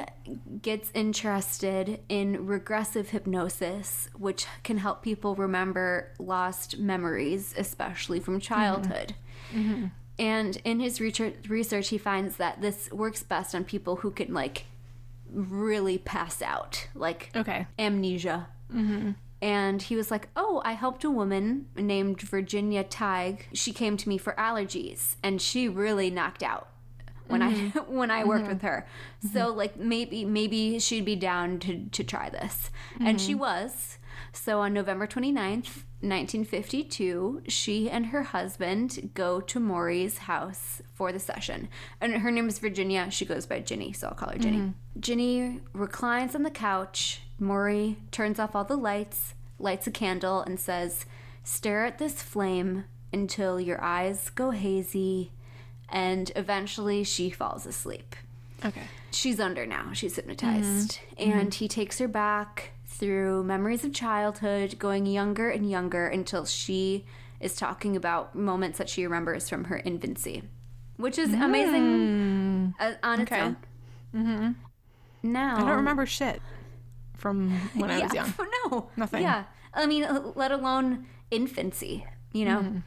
gets 0.62 0.92
interested 0.94 2.00
in 2.08 2.46
regressive 2.46 3.10
hypnosis, 3.10 4.10
which 4.18 4.46
can 4.64 4.78
help 4.78 5.02
people 5.02 5.36
remember 5.36 6.12
lost 6.20 6.78
memories, 6.78 7.56
especially 7.58 8.20
from 8.20 8.40
childhood. 8.40 9.16
Mm-hmm. 9.54 9.72
Mm-hmm. 9.74 9.86
And 10.20 10.58
in 10.66 10.80
his 10.80 11.00
research, 11.02 11.34
research, 11.48 11.88
he 11.90 11.98
finds 11.98 12.36
that 12.38 12.62
this 12.62 12.92
works 12.92 13.24
best 13.24 13.56
on 13.56 13.64
people 13.64 13.96
who 13.98 14.12
can 14.12 14.34
like 14.34 14.66
really 15.32 15.98
pass 15.98 16.42
out, 16.42 16.88
like 16.94 17.30
Okay. 17.36 17.66
amnesia. 17.80 18.48
Mm-hmm. 18.74 19.12
And 19.42 19.82
he 19.82 19.96
was 19.96 20.12
like, 20.12 20.28
Oh, 20.36 20.62
I 20.66 20.74
helped 20.74 21.04
a 21.04 21.12
woman 21.12 21.68
named 21.76 22.22
Virginia 22.22 22.84
Tighe. 22.84 23.42
She 23.54 23.72
came 23.72 23.98
to 23.98 24.10
me 24.10 24.18
for 24.18 24.34
allergies 24.34 25.16
and 25.24 25.42
she 25.42 25.70
really 25.70 26.10
knocked 26.10 26.44
out 26.44 26.68
when 27.28 27.42
I 27.42 27.54
mm-hmm. 27.54 27.80
when 27.96 28.12
I 28.12 28.24
worked 28.26 28.44
mm-hmm. 28.44 28.54
with 28.54 28.62
her. 28.64 28.88
So 29.32 29.54
like 29.54 29.78
maybe 29.78 30.26
maybe 30.26 30.80
she'd 30.80 31.06
be 31.06 31.16
down 31.16 31.60
to, 31.60 31.86
to 31.86 32.04
try 32.04 32.30
this. 32.30 32.70
And 33.00 33.22
she 33.22 33.34
was. 33.34 33.98
So 34.32 34.60
on 34.60 34.74
November 34.74 35.08
29th, 35.08 35.86
1952, 36.02 37.44
she 37.48 37.90
and 37.90 38.08
her 38.08 38.24
husband 38.24 39.12
go 39.14 39.42
to 39.42 39.60
Morey's 39.60 40.20
house 40.20 40.82
for 40.94 41.12
the 41.12 41.20
session. 41.20 41.70
And 42.00 42.14
her 42.14 42.32
name 42.32 42.48
is 42.48 42.60
Virginia. 42.60 43.10
She 43.12 43.26
goes 43.26 43.46
by 43.46 43.60
Ginny, 43.60 43.94
so 43.94 44.08
I'll 44.08 44.14
call 44.14 44.30
her 44.30 44.38
Ginny. 44.38 44.74
Ginny 45.00 45.62
reclines 45.74 46.36
on 46.36 46.44
the 46.44 46.52
couch. 46.52 47.22
Morey 47.40 47.98
turns 48.12 48.40
off 48.40 48.56
all 48.56 48.64
the 48.64 48.76
lights, 48.78 49.34
lights 49.58 49.88
a 49.88 49.92
candle, 49.92 50.42
and 50.42 50.60
says, 50.60 51.06
Stare 51.44 51.86
at 51.86 51.98
this 51.98 52.22
flame 52.22 52.86
until 53.12 53.60
your 53.60 53.82
eyes 53.82 54.30
go 54.30 54.52
hazy. 54.52 55.32
And 55.90 56.32
eventually 56.36 57.04
she 57.04 57.30
falls 57.30 57.66
asleep. 57.66 58.16
Okay. 58.64 58.84
She's 59.12 59.40
under 59.40 59.66
now. 59.66 59.92
She's 59.94 60.16
hypnotized. 60.16 61.00
And 61.18 61.54
he 61.54 61.68
takes 61.68 61.98
her 62.00 62.08
back 62.08 62.72
through 62.86 63.44
memories 63.44 63.84
of 63.84 63.94
childhood, 63.94 64.78
going 64.78 65.06
younger 65.06 65.50
and 65.50 65.70
younger 65.70 66.08
until 66.08 66.46
she 66.46 67.06
is 67.40 67.56
talking 67.56 67.96
about 67.96 68.36
moments 68.36 68.78
that 68.78 68.90
she 68.90 69.04
remembers 69.06 69.50
from 69.50 69.64
her 69.66 69.78
infancy, 69.86 70.44
which 70.98 71.18
is 71.18 71.34
amazing 71.34 72.76
uh, 72.80 72.94
on 73.02 73.22
its 73.22 73.32
Okay. 73.32 73.42
own. 73.42 73.58
Mm-hmm. 74.14 74.52
Now, 75.24 75.56
I 75.56 75.60
don't 75.62 75.78
remember 75.78 76.06
shit 76.06 76.42
from 77.20 77.52
when 77.76 77.92
I 77.92 78.00
was 78.04 78.14
young. 78.14 78.34
no, 78.72 78.90
Nothing. 78.98 79.22
Yeah, 79.24 79.44
I 79.74 79.86
mean, 79.86 80.04
uh, 80.04 80.32
let 80.36 80.52
alone 80.52 81.06
infancy. 81.32 82.06
You 82.34 82.46
know, 82.46 82.60
Mm-hmm. 82.60 82.78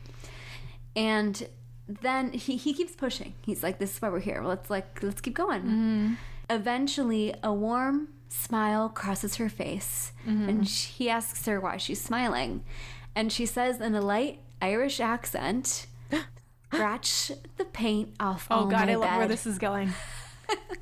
and 0.97 1.49
then 1.89 2.33
he 2.33 2.57
he 2.57 2.73
keeps 2.75 2.95
pushing. 2.95 3.35
He's 3.45 3.63
like, 3.63 3.79
"This 3.79 3.95
is 3.97 4.03
why 4.03 4.09
we're 4.09 4.21
here. 4.21 4.43
Let's 4.45 4.71
like 4.71 5.03
let's 5.03 5.21
keep 5.21 5.35
going." 5.35 5.63
Mm-hmm. 5.63 6.13
Eventually, 6.51 7.35
a 7.43 7.53
warm 7.53 8.09
smile 8.29 8.89
crosses 8.89 9.37
her 9.37 9.49
face, 9.49 10.13
Mm-hmm. 10.27 10.49
and 10.49 10.69
she, 10.69 10.93
he 10.93 11.11
asks 11.11 11.45
her 11.47 11.61
why 11.61 11.77
she's 11.77 12.01
smiling, 12.01 12.63
and 13.15 13.33
she 13.33 13.47
says 13.47 13.81
in 13.81 13.95
a 13.95 14.01
light 14.01 14.41
Irish 14.61 15.01
accent. 15.01 15.87
Scratch 16.73 17.31
the 17.59 17.67
paint 17.67 18.15
off 18.19 18.47
Oh 18.51 18.65
God, 18.67 18.89
I 18.89 18.95
love 18.95 19.17
where 19.19 19.29
this 19.29 19.47
is 19.47 19.59
going. 19.59 19.93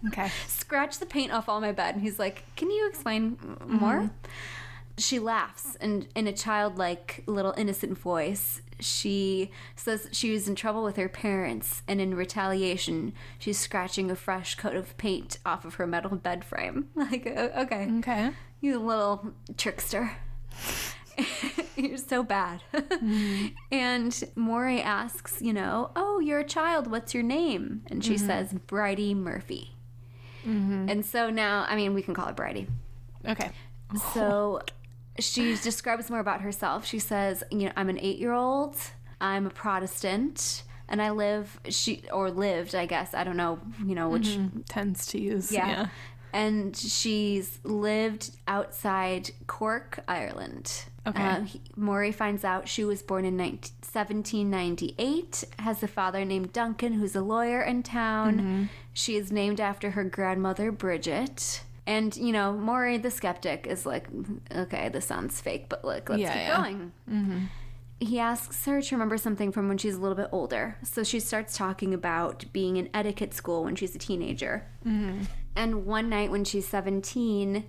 Okay. 0.09 0.31
scratch 0.47 0.99
the 0.99 1.07
paint 1.07 1.33
off 1.33 1.49
all 1.49 1.61
my 1.61 1.73
bed. 1.73 1.95
And 1.95 2.03
he's 2.03 2.19
like, 2.19 2.45
Can 2.57 2.71
you 2.71 2.89
explain 2.89 3.39
more? 3.67 3.95
Mm-hmm. 3.95 4.07
She 4.99 5.19
laughs 5.19 5.77
and 5.81 6.07
in 6.15 6.27
a 6.27 6.33
childlike 6.33 7.23
little 7.27 7.55
innocent 7.57 7.97
voice, 7.97 8.61
she 8.81 9.51
says 9.75 10.09
she 10.13 10.31
was 10.31 10.47
in 10.49 10.55
trouble 10.55 10.83
with 10.83 10.97
her 10.97 11.09
parents 11.09 11.83
and 11.89 12.01
in 12.03 12.15
retaliation, 12.15 13.15
she's 13.39 13.59
scratching 13.59 14.11
a 14.11 14.17
fresh 14.17 14.57
coat 14.57 14.75
of 14.77 14.95
paint 14.99 15.39
off 15.47 15.65
of 15.65 15.77
her 15.77 15.87
metal 15.87 16.17
bed 16.17 16.45
frame. 16.45 16.89
Like, 16.95 17.27
okay, 17.27 17.89
Okay. 17.99 18.31
you 18.61 18.79
little 18.79 19.33
trickster. 19.57 20.13
You're 21.89 21.97
so 22.15 22.23
bad. 22.23 22.63
Mm-hmm. 22.73 23.47
And 23.73 24.25
Morey 24.35 24.83
asks, 24.83 25.41
you 25.41 25.53
know, 25.53 25.91
oh, 25.97 26.19
you're 26.19 26.41
a 26.41 26.45
child. 26.45 26.91
What's 26.91 27.15
your 27.15 27.23
name? 27.23 27.83
And 27.87 28.05
she 28.05 28.15
mm-hmm. 28.15 28.27
says, 28.27 28.53
Bridey 28.53 29.15
Murphy. 29.15 29.71
Mm-hmm. 30.45 30.89
And 30.89 31.07
so 31.07 31.31
now, 31.31 31.65
I 31.69 31.77
mean, 31.77 31.95
we 31.95 32.03
can 32.03 32.15
call 32.15 32.27
her 32.27 32.35
Bridey. 32.35 32.67
Okay. 33.27 33.51
So 34.15 34.63
she 35.19 35.57
describes 35.57 36.11
more 36.11 36.21
about 36.21 36.41
herself. 36.41 36.87
She 36.87 36.99
says, 36.99 37.45
you 37.51 37.67
know, 37.67 37.73
I'm 37.77 37.89
an 37.89 37.99
eight 38.01 38.19
year 38.19 38.33
old, 38.33 38.77
I'm 39.21 39.47
a 39.47 39.51
Protestant, 39.51 40.63
and 40.89 41.01
I 41.01 41.11
live, 41.11 41.61
she, 41.69 42.03
or 42.13 42.31
lived, 42.31 42.75
I 42.75 42.87
guess. 42.87 43.15
I 43.15 43.25
don't 43.25 43.37
know, 43.37 43.61
you 43.85 43.95
know, 43.95 44.09
which 44.09 44.39
Tends 44.69 45.07
to 45.09 45.21
use. 45.21 45.53
yeah. 45.53 45.69
Yeah. 45.69 45.87
And 46.33 46.77
she's 46.77 47.59
lived 47.65 48.31
outside 48.47 49.31
Cork, 49.47 50.01
Ireland. 50.07 50.85
Okay. 51.07 51.23
Uh, 51.23 51.41
he, 51.43 51.61
Morey 51.77 52.13
finds 52.13 52.45
out 52.45 52.69
she 52.69 52.85
was 52.85 53.03
born 53.03 53.25
in 53.25 53.37
19, 53.37 53.73
1798, 53.83 55.45
has 55.59 55.83
a 55.83 55.89
father 55.89 56.25
named 56.25 56.53
Duncan 56.53 56.93
who's 56.95 57.17
a 57.17 57.23
lawyer 57.23 57.63
in 57.63 57.83
town. 57.83 58.37
Mm-hmm. 58.37 58.65
She 58.93 59.17
is 59.17 59.33
named 59.33 59.61
after 59.61 59.93
her 59.93 60.05
grandmother, 60.05 60.71
Bridget. 60.71 61.63
And, 61.87 62.15
you 62.17 62.33
know, 62.33 62.53
Morey 62.53 62.99
the 62.99 63.11
skeptic 63.11 63.67
is 63.67 63.87
like, 63.87 64.09
okay, 64.55 64.91
this 64.91 65.07
sounds 65.07 65.41
fake, 65.41 65.67
but 65.69 65.85
look, 65.85 66.09
let's 66.09 66.21
Yeah, 66.21 66.33
keep 66.33 66.43
yeah. 66.43 66.57
going 66.57 67.49
he 68.03 68.19
asks 68.19 68.65
her 68.65 68.81
to 68.81 68.95
remember 68.95 69.19
something 69.19 69.53
from 69.53 69.69
when 69.69 69.77
she's 69.77 69.95
a 69.95 70.01
little 70.01 70.17
bit 70.17 70.29
older. 70.33 70.79
So 70.83 71.05
she 71.05 71.21
starts 71.21 71.55
talking 71.55 71.93
about 71.93 72.47
being 72.51 72.79
in 72.79 72.89
etiquette 72.95 73.35
school 73.35 73.65
when 73.65 73.77
she's 73.77 73.95
a 73.95 73.99
teenager. 73.99 74.67
And 75.55 75.85
one 75.85 76.09
night 76.09 76.31
when 76.31 76.45
she's 76.45 76.67
17, 76.67 77.63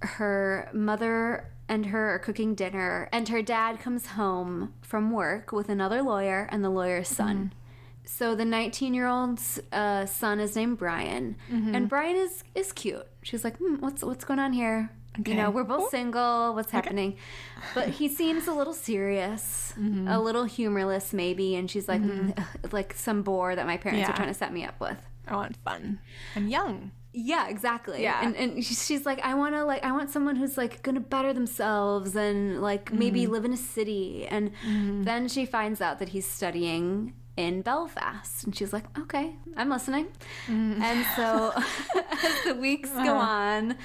her 0.00 0.70
mother 0.72 1.50
and 1.68 1.86
her 1.86 2.14
are 2.14 2.18
cooking 2.18 2.54
dinner, 2.54 3.08
and 3.12 3.28
her 3.28 3.42
dad 3.42 3.80
comes 3.80 4.08
home 4.08 4.74
from 4.82 5.10
work 5.10 5.52
with 5.52 5.68
another 5.68 6.02
lawyer 6.02 6.48
and 6.50 6.62
the 6.64 6.70
lawyer's 6.70 7.08
son. 7.08 7.52
So 8.06 8.34
the 8.34 8.44
19 8.44 8.92
year 8.92 9.06
old's 9.06 9.60
uh, 9.72 10.04
son 10.06 10.38
is 10.40 10.54
named 10.56 10.76
Brian, 10.78 11.36
and 11.74 11.88
Brian 11.88 12.16
is 12.16 12.44
is 12.54 12.72
cute. 12.72 13.06
She's 13.22 13.44
like, 13.44 13.56
hmm, 13.56 13.76
"What's 13.76 14.02
what's 14.04 14.24
going 14.26 14.38
on 14.40 14.52
here? 14.52 14.90
You 15.24 15.34
know, 15.36 15.50
we're 15.50 15.64
both 15.64 15.90
single. 15.90 16.54
What's 16.54 16.70
happening?" 16.70 17.16
But 17.74 17.88
he 17.88 18.08
seems 18.08 18.46
a 18.46 18.52
little 18.52 18.74
serious, 18.74 19.72
a 20.08 20.20
little 20.20 20.44
humorless, 20.44 21.12
maybe. 21.14 21.54
And 21.56 21.70
she's 21.70 21.88
like, 21.88 22.02
"Mm, 22.02 22.72
like 22.72 22.92
some 22.92 23.22
bore 23.22 23.54
that 23.56 23.66
my 23.66 23.78
parents 23.78 24.02
are 24.10 24.16
trying 24.16 24.28
to 24.28 24.34
set 24.34 24.52
me 24.52 24.64
up 24.64 24.78
with. 24.80 24.98
I 25.26 25.34
want 25.36 25.56
fun. 25.64 25.98
I'm 26.36 26.48
young. 26.48 26.90
Yeah, 27.16 27.48
exactly. 27.48 28.02
Yeah. 28.02 28.20
And 28.22 28.36
and 28.36 28.64
she's 28.64 29.06
like, 29.06 29.20
I 29.20 29.34
want 29.34 29.54
to 29.54 29.64
like 29.64 29.84
I 29.84 29.92
want 29.92 30.10
someone 30.10 30.34
who's 30.34 30.58
like 30.58 30.82
going 30.82 30.96
to 30.96 31.00
better 31.00 31.32
themselves 31.32 32.16
and 32.16 32.60
like 32.60 32.92
maybe 32.92 33.22
mm-hmm. 33.22 33.32
live 33.32 33.44
in 33.44 33.52
a 33.52 33.56
city. 33.56 34.26
And 34.26 34.50
mm-hmm. 34.66 35.04
then 35.04 35.28
she 35.28 35.46
finds 35.46 35.80
out 35.80 36.00
that 36.00 36.08
he's 36.08 36.28
studying 36.28 37.14
in 37.36 37.62
Belfast. 37.62 38.44
And 38.44 38.54
she's 38.54 38.72
like, 38.72 38.84
okay, 38.98 39.36
I'm 39.56 39.70
listening. 39.70 40.06
Mm-hmm. 40.48 40.82
And 40.82 41.06
so 41.14 41.52
as 42.24 42.44
the 42.46 42.54
weeks 42.54 42.90
go 42.90 42.98
uh-huh. 42.98 43.12
on, 43.14 43.76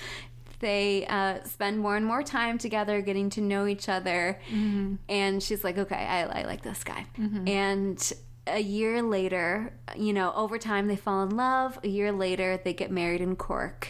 they 0.59 1.05
uh, 1.05 1.43
spend 1.43 1.79
more 1.79 1.95
and 1.95 2.05
more 2.05 2.23
time 2.23 2.57
together 2.57 2.99
getting 3.01 3.29
to 3.31 3.41
know 3.41 3.67
each 3.67 3.89
other. 3.89 4.39
And 5.07 5.41
she's 5.41 5.63
like, 5.63 5.77
okay, 5.77 5.95
I, 5.95 6.23
I 6.23 6.43
like 6.45 6.63
this 6.63 6.83
guy. 6.83 7.05
And 7.47 8.13
a 8.49 8.59
year 8.59 9.01
later, 9.01 9.73
you 9.95 10.13
know, 10.13 10.33
over 10.33 10.57
time 10.57 10.87
they 10.87 10.95
fall 10.95 11.23
in 11.23 11.35
love. 11.35 11.79
A 11.83 11.87
year 11.87 12.11
later, 12.11 12.59
they 12.63 12.73
get 12.73 12.91
married 12.91 13.21
in 13.21 13.35
Cork. 13.35 13.89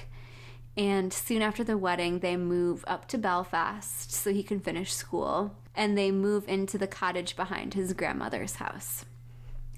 And 0.78 1.12
soon 1.12 1.42
after 1.42 1.64
the 1.64 1.78
wedding, 1.78 2.20
they 2.20 2.38
move 2.38 2.86
up 2.88 3.08
to 3.10 3.18
Belfast 3.18 4.12
so 4.12 4.32
he 4.32 4.44
can 4.44 4.60
finish 4.60 4.94
school. 4.94 5.56
And 5.76 5.98
they 5.98 6.12
move 6.12 6.48
into 6.48 6.78
the 6.78 6.88
cottage 6.88 7.36
behind 7.36 7.74
his 7.74 7.94
grandmother's 7.94 8.56
house. 8.56 9.06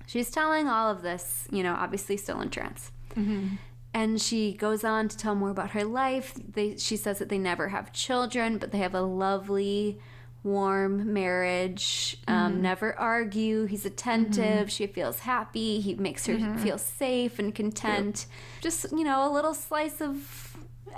She's 0.06 0.30
telling 0.30 0.68
all 0.68 0.92
of 0.92 1.02
this, 1.02 1.48
you 1.52 1.64
know, 1.64 1.74
obviously 1.74 2.18
still 2.18 2.42
in 2.42 2.50
trance. 2.50 2.92
Mm-hmm. 3.16 3.56
And 3.94 4.22
she 4.22 4.54
goes 4.54 4.84
on 4.84 5.08
to 5.10 5.18
tell 5.18 5.36
more 5.36 5.50
about 5.50 5.72
her 5.72 5.84
life. 5.84 6.34
They, 6.54 6.78
she 6.78 6.98
says 6.98 7.20
that 7.20 7.30
they 7.30 7.38
never 7.38 7.70
have 7.70 7.94
children, 7.94 8.58
but 8.58 8.72
they 8.72 8.78
have 8.80 8.96
a 8.96 9.02
lovely, 9.02 10.00
warm 10.43 11.13
marriage. 11.13 12.17
Um, 12.27 12.53
mm-hmm. 12.53 12.62
Never 12.62 13.00
argue. 13.00 13.65
He's 13.65 13.86
attentive. 13.86 14.43
Mm-hmm. 14.43 14.67
She 14.67 14.88
feels 14.88 15.19
happy. 15.19 15.79
He 15.79 15.95
makes 15.95 16.25
her 16.25 16.33
mm-hmm. 16.36 16.57
feel 16.57 16.77
safe 16.77 17.39
and 17.39 17.53
content. 17.53 18.25
Just, 18.62 18.91
you 18.91 19.03
know, 19.03 19.29
a 19.29 19.31
little 19.31 19.53
slice 19.53 20.01
of 20.01 20.57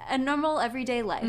a 0.09 0.17
normal 0.17 0.59
everyday 0.59 1.01
life. 1.01 1.23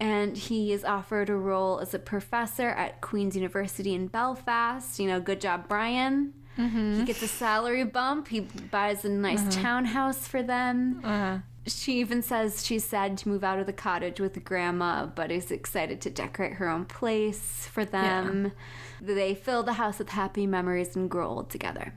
And 0.00 0.36
he 0.36 0.72
is 0.72 0.84
offered 0.84 1.30
a 1.30 1.36
role 1.36 1.80
as 1.80 1.94
a 1.94 1.98
professor 1.98 2.68
at 2.68 3.00
Queen's 3.00 3.36
University 3.36 3.94
in 3.94 4.08
Belfast. 4.08 4.98
You 4.98 5.08
know, 5.08 5.20
good 5.20 5.40
job, 5.40 5.68
Brian. 5.68 6.34
He 6.56 7.04
gets 7.04 7.22
a 7.22 7.28
salary 7.28 7.84
bump. 7.84 8.28
He 8.28 8.40
buys 8.40 9.04
a 9.06 9.08
nice 9.08 9.54
townhouse 9.54 10.28
for 10.28 10.42
them. 10.42 11.00
Uh, 11.02 11.38
She 11.66 12.00
even 12.00 12.22
says 12.22 12.64
she's 12.64 12.84
sad 12.84 13.18
to 13.18 13.28
move 13.28 13.44
out 13.44 13.58
of 13.58 13.66
the 13.66 13.72
cottage 13.72 14.18
with 14.18 14.42
grandma, 14.44 15.06
but 15.06 15.30
is 15.30 15.50
excited 15.50 16.00
to 16.02 16.10
decorate 16.10 16.54
her 16.54 16.68
own 16.68 16.86
place 16.86 17.68
for 17.70 17.84
them. 17.84 18.52
They 19.00 19.34
fill 19.34 19.62
the 19.62 19.74
house 19.74 19.98
with 19.98 20.08
happy 20.08 20.46
memories 20.46 20.96
and 20.96 21.10
grow 21.10 21.28
old 21.28 21.50
together. 21.50 21.92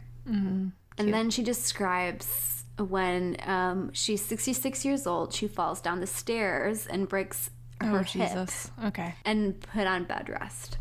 And 0.98 1.14
then 1.14 1.30
she 1.30 1.44
describes 1.44 2.66
when 2.78 3.38
um, 3.46 3.92
she's 3.94 4.24
66 4.26 4.84
years 4.86 5.08
old, 5.08 5.34
she 5.34 5.48
falls 5.48 5.82
down 5.82 6.00
the 6.00 6.08
stairs 6.08 6.88
and 6.88 7.08
breaks 7.08 7.50
her 7.82 7.96
oh, 7.96 7.98
hip 8.00 8.08
Jesus. 8.08 8.72
Okay. 8.86 9.14
and 9.26 9.60
put 9.62 9.88
on 9.88 10.06
bed 10.06 10.30
rest. 10.30 10.78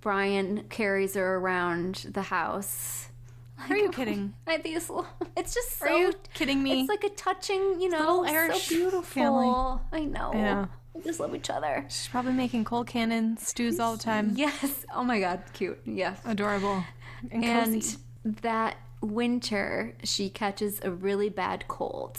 Brian 0.00 0.64
carries 0.68 1.14
her 1.14 1.36
around 1.36 2.06
the 2.10 2.22
house. 2.22 3.08
Are 3.70 3.76
you 3.76 3.90
kidding? 3.90 4.34
I 4.46 4.58
think 4.58 4.76
it's, 4.76 4.90
it's 5.36 5.54
just 5.54 5.78
so. 5.78 5.86
Are 5.86 5.98
you 5.98 6.14
kidding 6.34 6.62
me? 6.62 6.80
It's 6.80 6.88
like 6.88 7.04
a 7.04 7.10
touching, 7.10 7.80
you 7.80 7.88
know, 7.88 7.98
little 7.98 8.24
so 8.24 8.30
Irish 8.30 8.68
beautiful. 8.68 9.02
family. 9.02 9.80
I 9.92 10.04
know. 10.04 10.68
We 10.94 11.02
just 11.02 11.18
love 11.18 11.34
each 11.34 11.50
other. 11.50 11.84
She's 11.88 12.06
probably 12.08 12.32
making 12.32 12.64
colcannon 12.64 13.38
stews 13.38 13.80
all 13.80 13.96
the 13.96 14.02
time. 14.02 14.32
Yes. 14.36 14.86
Oh 14.94 15.02
my 15.02 15.18
God. 15.18 15.42
Cute. 15.52 15.80
Yes. 15.84 16.20
Adorable. 16.24 16.84
And, 17.32 17.44
And 17.44 17.96
that 18.42 18.76
winter, 19.00 19.94
she 20.04 20.30
catches 20.30 20.80
a 20.82 20.90
really 20.90 21.28
bad 21.28 21.66
cold. 21.66 22.18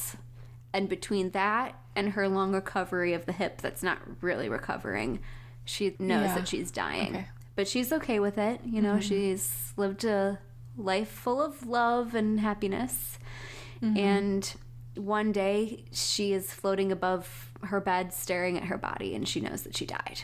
And 0.74 0.90
between 0.90 1.32
that 1.32 1.76
and 1.96 2.10
her 2.10 2.28
long 2.28 2.52
recovery 2.54 3.14
of 3.14 3.26
the 3.26 3.32
hip 3.32 3.62
that's 3.62 3.82
not 3.82 4.00
really 4.20 4.50
recovering, 4.50 5.20
she 5.64 5.96
knows 5.98 6.26
Yeah. 6.26 6.36
that 6.36 6.48
she's 6.50 6.70
dying. 6.70 7.16
Okay. 7.16 7.28
But 7.56 7.70
she's 7.70 7.94
okay 7.94 8.20
with 8.20 8.38
it. 8.38 8.60
You 8.66 8.82
know, 8.82 8.94
mm-hmm. 8.96 9.00
she's 9.00 9.74
lived 9.78 10.04
a 10.04 10.38
life 10.78 11.10
full 11.10 11.42
of 11.42 11.66
love 11.68 12.14
and 12.16 12.40
happiness. 12.40 13.18
Mm-hmm. 13.82 13.98
And 13.98 14.56
one 14.96 15.32
day 15.32 15.84
she 15.92 16.34
is 16.34 16.52
floating 16.54 16.92
above 16.92 17.52
her 17.64 17.80
bed, 17.82 18.14
staring 18.14 18.58
at 18.58 18.64
her 18.66 18.78
body, 18.78 19.14
and 19.16 19.28
she 19.28 19.40
knows 19.42 19.64
that 19.64 19.76
she 19.76 19.86
died. 19.86 20.22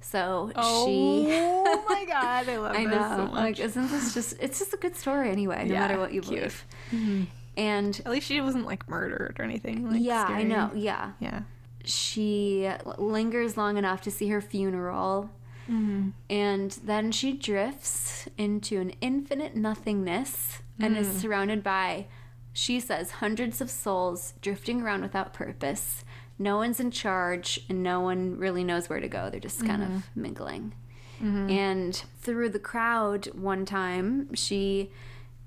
So 0.00 0.50
oh 0.56 0.86
she. 0.86 1.26
Oh 1.30 1.84
my 1.88 2.04
god, 2.08 2.48
I 2.48 2.56
love 2.56 2.74
I 2.76 2.84
this 2.86 2.94
know. 2.94 3.16
so 3.16 3.26
much. 3.26 3.32
like, 3.34 3.60
isn't 3.60 3.90
this 3.90 4.14
just? 4.14 4.36
It's 4.40 4.58
just 4.58 4.72
a 4.72 4.78
good 4.78 4.96
story 4.96 5.30
anyway, 5.30 5.64
no 5.66 5.74
Yeah, 5.74 5.80
matter 5.80 5.98
what 5.98 6.12
you 6.12 6.22
cute. 6.22 6.34
believe. 6.36 6.64
Mm-hmm. 6.92 7.22
And 7.56 8.00
At 8.06 8.10
least 8.12 8.26
she 8.26 8.40
wasn't 8.40 8.64
like 8.66 8.88
murdered 8.88 9.36
or 9.38 9.44
anything. 9.44 9.90
Like, 9.90 10.00
yeah, 10.02 10.24
I 10.24 10.44
know. 10.44 10.70
Yeah, 10.74 11.12
Yeah. 11.20 11.42
she 11.84 12.70
lingers 12.96 13.56
long 13.58 13.76
enough 13.76 14.00
to 14.02 14.10
see 14.10 14.28
her 14.28 14.40
funeral, 14.40 15.28
Mm-hmm. 15.70 16.08
and 16.28 16.70
then 16.82 17.12
she 17.12 17.32
drifts 17.32 18.28
into 18.36 18.80
an 18.80 18.90
infinite 19.00 19.54
nothingness 19.54 20.58
and 20.80 20.96
is 20.96 21.06
mm. 21.06 21.20
surrounded 21.20 21.62
by, 21.62 22.06
she 22.52 22.80
says, 22.80 23.12
hundreds 23.12 23.60
of 23.60 23.70
souls 23.70 24.34
drifting 24.40 24.82
around 24.82 25.02
without 25.02 25.32
purpose. 25.32 26.04
No 26.38 26.56
one's 26.56 26.80
in 26.80 26.90
charge, 26.90 27.60
and 27.68 27.82
no 27.82 28.00
one 28.00 28.38
really 28.38 28.64
knows 28.64 28.88
where 28.88 28.98
to 28.98 29.08
go. 29.08 29.28
They're 29.28 29.40
just 29.40 29.64
kind 29.64 29.82
of 29.82 29.88
mm-hmm. 29.88 30.22
mingling. 30.22 30.74
Mm-hmm. 31.22 31.50
And 31.50 32.02
through 32.22 32.48
the 32.48 32.58
crowd, 32.58 33.26
one 33.34 33.66
time, 33.66 34.34
she 34.34 34.90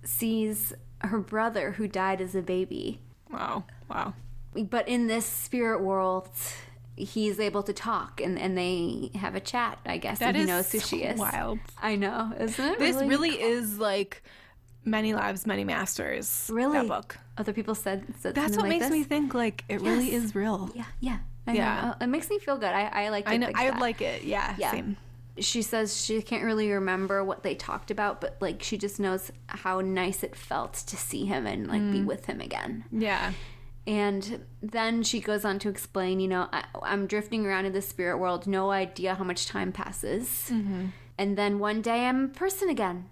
sees 0.04 0.72
her 1.00 1.20
brother 1.20 1.72
who 1.72 1.88
died 1.88 2.22
as 2.22 2.36
a 2.36 2.42
baby 2.42 3.02
Wow. 3.34 3.64
Wow. 3.90 4.14
but 4.56 4.88
in 4.88 5.08
this 5.08 5.26
spirit 5.26 5.82
world 5.82 6.30
he's 6.96 7.40
able 7.40 7.64
to 7.64 7.74
talk 7.74 8.22
and, 8.22 8.38
and 8.38 8.58
they 8.58 9.10
have 9.16 9.34
a 9.36 9.40
chat 9.40 9.80
i 9.86 9.98
guess 9.98 10.20
That 10.20 10.28
and 10.30 10.38
he 10.38 10.44
is 10.44 10.48
knows 10.48 10.72
who 10.72 10.80
she 10.80 11.00
so 11.02 11.06
is 11.08 11.20
wild. 11.20 11.60
i 11.82 11.96
know 11.96 12.32
isn't 12.40 12.66
it 12.74 12.80
This 12.80 12.96
really, 12.96 13.08
really 13.08 13.42
is 13.42 13.80
like 13.80 14.24
many 14.86 15.14
lives, 15.14 15.46
many 15.48 15.64
masters. 15.64 16.50
Really? 16.52 16.78
That 16.80 16.88
book. 16.90 17.18
other 17.38 17.54
people 17.54 17.74
said, 17.74 18.04
said 18.20 18.36
That's 18.36 18.58
what 18.58 18.64
like 18.64 18.70
makes 18.70 18.86
this? 18.86 18.92
me 18.92 19.04
think 19.04 19.34
like 19.34 19.64
it 19.70 19.80
really 19.82 20.14
is 20.14 20.36
real. 20.36 20.70
yeah 20.76 20.86
yeah 21.00 21.20
I 21.48 21.54
Yeah. 21.54 21.82
know. 22.00 22.06
it 22.06 22.08
makes 22.08 22.30
me 22.30 22.38
feel 22.40 22.58
good 22.58 22.70
i, 22.74 22.84
I 23.06 23.10
like 23.10 23.28
I 23.28 23.38
know. 23.38 23.50
I 23.56 23.72
that. 23.72 23.80
like 23.80 24.02
it. 24.02 24.24
Yeah. 24.24 24.56
Yeah. 24.58 24.72
Same. 24.72 24.98
she 25.40 25.62
says 25.62 26.00
she 26.06 26.22
can't 26.22 26.44
really 26.44 26.70
remember 26.72 27.24
what 27.24 27.44
they 27.44 27.56
talked 27.56 27.92
about 27.92 28.20
but 28.22 28.38
like 28.42 28.62
she 28.62 28.78
just 28.78 29.00
knows 29.00 29.32
how 29.48 29.80
nice 29.82 30.22
it 30.22 30.36
felt 30.36 30.74
to 30.74 30.96
see 30.98 31.26
him 31.26 31.48
and 31.48 31.68
like 31.68 31.82
Mm. 31.82 31.92
be 31.94 32.02
with 32.04 32.26
him 32.26 32.40
again 32.42 32.84
Yeah. 32.92 33.32
And 33.86 34.46
then 34.62 35.04
she 35.04 35.20
goes 35.20 35.44
on 35.44 35.60
to 35.60 35.70
explain, 35.70 36.20
you 36.20 36.28
know, 36.28 36.48
I, 36.54 36.64
I'm 36.84 37.06
drifting 37.06 37.46
around 37.46 37.66
in 37.66 37.74
the 37.74 37.82
spirit 37.82 38.18
world, 38.18 38.48
no 38.48 38.72
idea 38.72 39.16
how 39.16 39.24
much 39.24 39.48
time 39.48 39.72
passes. 39.72 40.50
Mm-hmm. 40.50 40.86
And 41.18 41.38
then 41.38 41.60
one 41.60 41.82
day 41.82 42.06
I'm 42.06 42.26
a 42.26 42.28
person 42.30 42.70
again. 42.70 43.10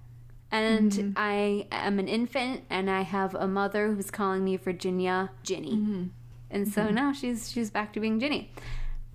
And 0.49 0.91
mm-hmm. 0.91 1.12
I 1.15 1.67
am 1.71 1.99
an 1.99 2.07
infant 2.07 2.63
and 2.69 2.89
I 2.89 3.01
have 3.01 3.36
a 3.36 3.47
mother 3.47 3.93
who's 3.93 4.12
calling 4.12 4.43
me 4.43 4.57
Virginia 4.57 5.31
Ginny. 5.43 5.75
Mm-hmm. 5.75 6.03
And 6.49 6.67
so 6.67 6.89
now 6.89 7.13
she's 7.13 7.49
she's 7.49 7.69
back 7.69 7.93
to 7.93 7.99
being 7.99 8.19
Ginny. 8.19 8.51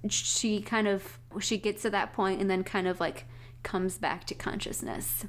She 0.08 0.62
kind 0.62 0.88
of 0.88 1.18
she 1.40 1.58
gets 1.58 1.82
to 1.82 1.90
that 1.90 2.14
point 2.14 2.40
and 2.40 2.50
then 2.50 2.64
kind 2.64 2.88
of 2.88 3.00
like 3.00 3.24
comes 3.62 3.98
back 3.98 4.24
to 4.26 4.34
consciousness. 4.34 5.26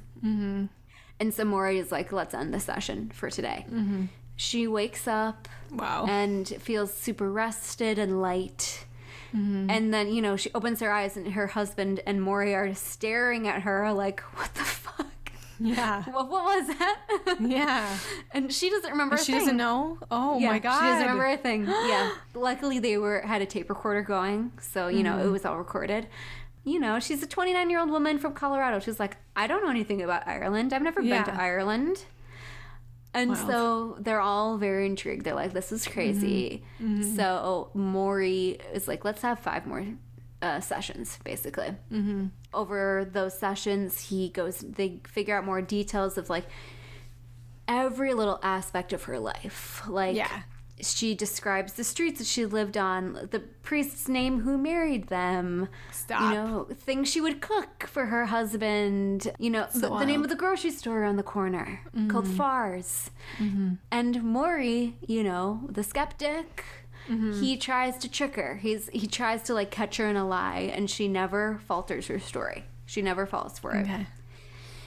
And 1.20 1.34
so 1.34 1.44
Morey 1.44 1.78
is 1.78 1.92
like, 1.92 2.12
let's 2.12 2.32
end 2.32 2.54
the 2.54 2.60
session 2.60 3.10
for 3.12 3.28
today. 3.28 3.66
She 4.38 4.66
wakes 4.68 5.06
up 5.08 5.48
Wow. 5.72 6.06
and 6.08 6.48
feels 6.48 6.94
super 6.94 7.30
rested 7.30 7.98
and 7.98 8.22
light. 8.22 8.86
Mm-hmm. 9.36 9.68
And 9.68 9.92
then, 9.92 10.08
you 10.14 10.22
know, 10.22 10.36
she 10.36 10.50
opens 10.54 10.80
her 10.80 10.90
eyes 10.90 11.16
and 11.18 11.32
her 11.34 11.48
husband 11.48 12.00
and 12.06 12.22
morey 12.22 12.54
are 12.54 12.72
staring 12.74 13.46
at 13.48 13.62
her 13.62 13.92
like, 13.92 14.20
what 14.38 14.54
the 14.54 14.60
fuck? 14.64 15.04
yeah. 15.60 16.04
What, 16.12 16.30
what 16.30 16.44
was 16.44 16.68
that? 16.78 16.98
Yeah. 17.40 17.98
and 18.32 18.50
she 18.52 18.70
doesn't 18.70 18.90
remember 18.92 19.16
a 19.16 19.18
She 19.18 19.32
thing. 19.32 19.40
doesn't 19.40 19.56
know. 19.56 19.98
Oh 20.10 20.38
Yeah, 20.38 20.52
my 20.52 20.58
god. 20.60 20.78
She 20.80 20.86
doesn't 20.86 21.02
remember 21.08 21.26
a 21.26 21.36
thing. 21.36 21.66
Yeah. 21.66 22.12
Luckily, 22.32 22.78
they 22.78 22.96
were 22.96 23.20
had 23.22 23.42
a 23.42 23.46
tape 23.46 23.68
recorder 23.68 24.02
going, 24.02 24.52
so 24.60 24.86
you 24.88 25.02
know 25.02 25.18
it 25.18 25.22
mm-hmm. 25.24 25.32
was 25.32 25.44
all 25.44 25.58
recorded. 25.58 26.06
You 26.64 26.78
know, 26.78 27.00
she's 27.00 27.22
a 27.22 27.26
29 27.26 27.70
year 27.70 27.80
old 27.80 27.90
woman 27.90 28.18
from 28.18 28.32
Colorado. 28.34 28.78
She's 28.78 29.00
like, 29.00 29.16
I 29.34 29.46
don't 29.48 29.62
know 29.64 29.70
anything 29.70 30.00
about 30.00 30.26
Ireland. 30.28 30.72
I've 30.72 30.82
never 30.82 31.02
Yeah. 31.02 31.24
been 31.24 31.34
to 31.34 31.40
Ireland. 31.42 32.04
And 33.14 33.30
Wild. 33.30 33.46
so 33.46 33.96
they're 34.00 34.20
all 34.20 34.58
very 34.58 34.86
intrigued. 34.86 35.24
They're 35.24 35.34
like, 35.34 35.52
this 35.52 35.72
is 35.72 35.86
crazy. 35.88 36.62
So 37.16 37.70
Morey 37.74 38.58
is 38.72 38.86
like, 38.86 39.04
let's 39.04 39.22
have 39.22 39.38
five 39.38 39.66
more 39.66 39.84
uh, 40.42 40.60
sessions, 40.60 41.18
basically. 41.24 41.74
Mm-hmm. 41.92 42.26
Over 42.54 43.08
those 43.10 43.38
sessions, 43.38 43.98
he 44.08 44.28
goes, 44.28 44.58
they 44.60 45.00
figure 45.06 45.36
out 45.36 45.44
more 45.44 45.62
details 45.62 46.18
of 46.18 46.28
like 46.30 46.44
every 47.66 48.14
little 48.14 48.38
aspect 48.42 48.92
of 48.92 49.04
her 49.04 49.18
life. 49.18 49.82
Like, 49.88 50.16
Yeah. 50.16 50.42
She 50.80 51.14
describes 51.14 51.72
the 51.72 51.84
streets 51.84 52.18
that 52.18 52.26
she 52.26 52.46
lived 52.46 52.76
on, 52.76 53.28
the 53.30 53.40
priest's 53.62 54.08
name 54.08 54.40
who 54.40 54.56
married 54.56 55.08
them. 55.08 55.68
Stop. 55.90 56.20
You 56.20 56.30
know, 56.30 56.68
things 56.72 57.10
she 57.10 57.20
would 57.20 57.40
cook 57.40 57.86
for 57.86 58.06
her 58.06 58.26
husband. 58.26 59.32
You 59.38 59.50
know, 59.50 59.66
the, 59.74 59.88
the 59.88 60.06
name 60.06 60.22
of 60.22 60.28
the 60.28 60.36
grocery 60.36 60.70
store 60.70 61.00
around 61.00 61.16
the 61.16 61.22
corner 61.22 61.80
called 62.08 62.24
mm-hmm. 62.24 62.36
Farr's. 62.36 63.10
Mm-hmm. 63.38 63.74
And 63.90 64.22
Morey, 64.22 64.96
you 65.06 65.22
know, 65.22 65.62
the 65.68 65.82
skeptic, 65.82 66.64
mm-hmm. 67.08 67.40
he 67.40 67.56
tries 67.56 67.98
to 67.98 68.10
trick 68.10 68.36
her. 68.36 68.56
He's 68.56 68.88
he 68.92 69.06
tries 69.06 69.42
to 69.44 69.54
like 69.54 69.70
catch 69.70 69.96
her 69.96 70.06
in 70.08 70.16
a 70.16 70.26
lie, 70.26 70.70
and 70.72 70.88
she 70.88 71.08
never 71.08 71.60
falters 71.66 72.06
her 72.06 72.18
story. 72.18 72.64
She 72.86 73.02
never 73.02 73.26
falls 73.26 73.58
for 73.58 73.74
it. 73.74 73.82
Okay. 73.82 74.06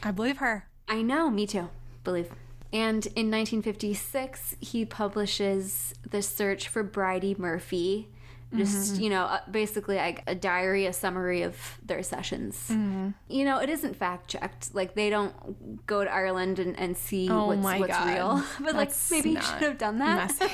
I 0.04 0.12
believe 0.12 0.38
her. 0.38 0.68
I 0.88 1.02
know, 1.02 1.30
me 1.30 1.46
too. 1.46 1.70
believe. 2.04 2.32
And 2.74 3.06
in 3.08 3.30
1956, 3.30 4.56
he 4.62 4.86
publishes 4.86 5.94
The 6.10 6.22
Search 6.22 6.68
for 6.68 6.84
Bridey 6.84 7.38
Murphy. 7.38 8.10
Just, 8.54 8.96
mm-hmm. 8.96 9.04
you 9.04 9.10
know, 9.10 9.40
basically 9.50 9.96
like 9.96 10.24
a 10.28 10.36
diary, 10.36 10.86
a 10.86 10.92
summary 10.92 11.44
of 11.44 11.56
their 11.86 12.04
sessions. 12.04 12.68
Mm-hmm. 12.70 13.10
You 13.30 13.46
know, 13.46 13.60
it 13.60 13.70
isn't 13.70 13.96
fact 13.96 14.30
checked. 14.30 14.76
Like, 14.76 14.94
they 14.94 15.10
don't 15.10 15.86
go 15.88 16.04
to 16.04 16.12
Ireland 16.12 16.60
and, 16.60 16.78
and 16.78 16.98
see 16.98 17.30
Oh 17.32 17.48
what's, 17.48 17.62
my 17.62 17.80
what's 17.80 17.94
God. 17.94 18.08
real. 18.08 18.44
But, 18.60 18.76
like, 18.76 18.92
maybe 19.10 19.34
not 19.34 19.44
should 19.44 19.62
have 19.62 19.78
done 19.78 20.00
that. 20.00 20.38
Messy. 20.38 20.54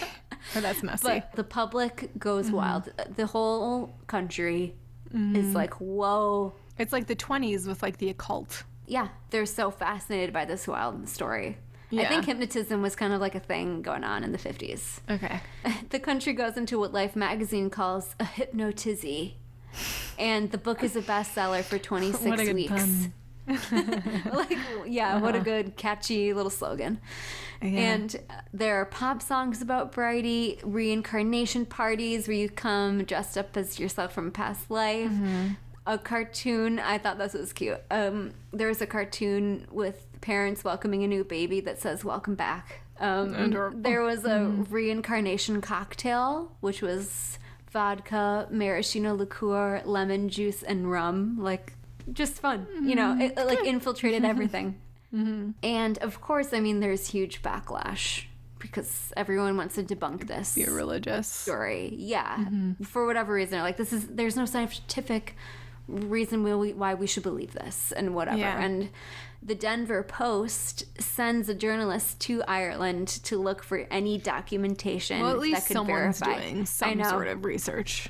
or 0.56 0.62
that's 0.62 0.84
messy. 0.84 1.08
But 1.08 1.32
the 1.34 1.44
public 1.44 2.12
goes 2.20 2.48
mm-hmm. 2.48 2.56
wild. 2.56 2.94
The 3.16 3.26
whole 3.26 3.96
country 4.06 4.76
is 5.14 5.56
like, 5.56 5.76
whoa. 5.76 6.54
it's 6.78 6.94
like 6.94 7.08
the 7.08 7.16
20s 7.16 7.68
with 7.68 7.82
like 7.82 7.98
the 7.98 8.10
occult. 8.10 8.64
Yeah, 8.86 9.10
they're 9.32 9.46
so 9.46 9.72
fascinated 9.72 10.34
by 10.34 10.46
this 10.46 10.68
wild 10.68 11.10
story. 11.10 11.58
I 11.92 12.06
think 12.06 12.26
hypnotism 12.26 12.82
was 12.82 12.96
kind 12.96 13.14
of 13.14 13.22
like 13.22 13.36
a 13.36 13.40
thing 13.40 13.82
going 13.82 14.04
on 14.04 14.24
in 14.24 14.32
the 14.32 14.38
50s. 14.38 15.00
Okay. 15.10 15.40
The 15.90 16.00
country 16.00 16.34
goes 16.34 16.58
into 16.58 16.80
what 16.80 16.94
Life 16.94 17.16
magazine 17.16 17.70
calls 17.70 18.16
a 18.20 18.26
hypnotizzy. 18.26 19.34
And 20.18 20.52
the 20.52 20.58
book 20.58 20.84
is 20.84 20.96
a 20.96 21.02
bestseller 21.02 21.64
for 21.64 21.78
26 21.78 22.26
What 22.26 22.40
a 22.40 22.46
good 22.46 22.56
weeks. 22.56 23.10
like, 24.34 24.58
yeah, 24.86 25.20
what 25.20 25.36
a 25.36 25.40
good, 25.40 25.78
catchy 25.78 26.34
little 26.34 26.50
slogan. 26.50 27.00
Uh-huh. 27.62 27.72
Yeah. 27.72 27.80
And 27.80 28.16
uh, 28.30 28.34
there 28.54 28.76
are 28.82 28.86
pop 28.86 29.22
songs 29.22 29.62
about 29.62 29.94
Bridey, 29.94 30.60
reincarnation 30.64 31.66
parties 31.66 32.28
where 32.28 32.36
you 32.36 32.50
come 32.50 33.04
dressed 33.06 33.38
up 33.38 33.56
as 33.56 33.80
yourself 33.80 34.14
from 34.14 34.28
a 34.28 34.32
past 34.32 34.70
life. 34.70 35.10
Mm-hmm. 35.10 35.48
A 35.86 35.98
cartoon, 35.98 36.80
I 36.80 36.98
thought 36.98 37.18
this 37.18 37.34
was 37.34 37.54
cute. 37.54 37.80
Um, 37.90 38.34
there 38.52 38.68
was 38.68 38.82
a 38.82 38.88
cartoon 38.88 39.68
with 39.72 40.07
parents 40.22 40.64
welcoming 40.64 41.04
a 41.04 41.08
new 41.08 41.24
baby 41.24 41.60
that 41.62 41.80
says 41.80 42.04
"Welcome 42.06 42.36
back." 42.36 42.82
Um, 43.00 43.52
there 43.84 44.02
was 44.02 44.26
a 44.26 44.30
Mm-hmm. 44.30 44.64
reincarnation 44.74 45.62
cocktail, 45.62 46.52
which 46.62 46.82
was 46.82 47.38
vodka, 47.72 48.48
maraschino 48.50 49.14
liqueur, 49.14 49.82
lemon 49.86 50.30
juice, 50.30 50.64
and 50.64 50.90
rum. 50.90 51.38
Like, 51.40 51.74
just 52.12 52.36
fun. 52.42 52.66
You 52.82 52.96
know, 52.96 53.10
Mm-hmm. 53.10 53.22
it, 53.22 53.38
it, 53.38 53.46
like 53.46 53.64
infiltrated 53.66 54.26
everything. 54.34 54.80
And 55.64 55.98
of 56.00 56.22
course, 56.22 56.54
I 56.54 56.60
mean, 56.60 56.80
there's 56.80 57.08
huge 57.08 57.42
backlash 57.42 58.26
because 58.60 59.12
everyone 59.18 59.58
wants 59.58 59.76
to 59.76 59.84
debunk 59.84 60.28
this 60.28 60.56
You're 60.58 60.74
religious. 60.76 61.28
story. 61.28 61.94
Yeah, 61.98 62.38
Mm-hmm. 62.38 62.84
for 62.84 63.06
whatever 63.06 63.34
reason, 63.34 63.60
like 63.60 63.78
this 63.78 63.94
is 63.94 64.06
there's 64.08 64.36
no 64.36 64.46
scientific 64.46 65.36
reason 65.88 66.44
why 66.44 66.56
we, 66.56 66.74
why 66.74 66.94
we 66.96 67.08
should 67.08 67.24
believe 67.24 67.54
this 67.54 67.92
and 67.94 68.14
whatever. 68.14 68.38
Yeah. 68.38 68.60
And 68.62 68.90
the 69.42 69.56
Denver 69.56 70.04
Post 70.04 70.86
sends 71.02 71.48
a 71.50 71.54
journalist 71.56 72.20
to 72.22 72.44
Ireland 72.48 73.08
to 73.24 73.38
look 73.38 73.64
for 73.64 73.88
any 73.92 74.18
documentation 74.18 75.22
Well, 75.22 75.44
at 75.44 75.52
that 75.52 75.66
could 75.68 75.86
verify. 75.86 76.40
doing 76.42 76.66
some 76.66 77.04
sort 77.04 77.28
of 77.28 77.46
research. 77.46 78.10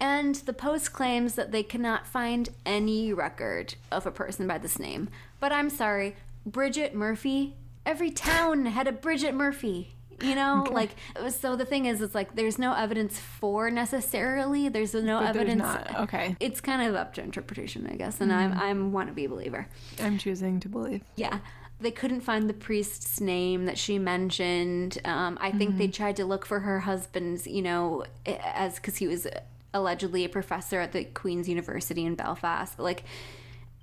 And 0.00 0.34
the 0.34 0.52
Post 0.52 0.92
claims 0.92 1.34
that 1.34 1.50
they 1.52 1.62
cannot 1.62 2.06
find 2.06 2.50
any 2.66 3.12
record 3.12 3.74
of 3.90 4.06
a 4.06 4.10
person 4.10 4.46
by 4.46 4.58
this 4.58 4.78
name. 4.78 5.08
But 5.40 5.52
I'm 5.52 5.70
sorry, 5.70 6.16
Bridget 6.44 6.94
Murphy. 6.94 7.54
Every 7.86 8.10
town 8.10 8.66
had 8.66 8.86
a 8.86 8.92
Bridget 8.92 9.34
Murphy. 9.34 9.93
You 10.22 10.34
know, 10.34 10.66
like 10.70 10.90
so. 11.30 11.56
The 11.56 11.64
thing 11.64 11.86
is, 11.86 12.00
it's 12.00 12.14
like 12.14 12.34
there's 12.34 12.58
no 12.58 12.74
evidence 12.74 13.18
for 13.18 13.70
necessarily. 13.70 14.68
There's 14.68 14.94
no 14.94 15.20
But 15.20 15.34
there's 15.34 15.48
evidence. 15.48 15.62
not. 15.62 16.00
Okay. 16.02 16.36
It's 16.40 16.60
kind 16.60 16.82
of 16.82 16.94
up 16.94 17.14
to 17.14 17.22
interpretation, 17.22 17.86
I 17.90 17.96
guess. 17.96 18.20
And 18.20 18.32
I'm 18.32 18.52
I'm 18.52 18.92
want 18.92 19.08
to 19.08 19.14
be 19.14 19.24
a 19.24 19.28
believer. 19.28 19.66
I'm 20.00 20.18
choosing 20.18 20.60
to 20.60 20.68
believe. 20.68 21.02
Yeah. 21.16 21.38
They 21.80 21.90
couldn't 21.90 22.20
find 22.20 22.48
the 22.48 22.54
priest's 22.54 23.20
name 23.20 23.66
that 23.66 23.76
she 23.76 23.98
mentioned. 23.98 24.98
Um, 25.04 25.36
I 25.40 25.50
think 25.50 25.76
they 25.76 25.88
tried 25.88 26.16
to 26.16 26.24
look 26.24 26.46
for 26.46 26.60
her 26.60 26.80
husband's, 26.80 27.46
you 27.46 27.62
know, 27.62 28.04
as 28.24 28.76
because 28.76 28.96
he 28.96 29.06
was 29.08 29.26
allegedly 29.74 30.24
a 30.24 30.28
professor 30.28 30.80
at 30.80 30.92
the 30.92 31.04
Queen's 31.04 31.48
University 31.48 32.04
in 32.06 32.14
Belfast. 32.14 32.76
But 32.76 32.84
like, 32.84 33.02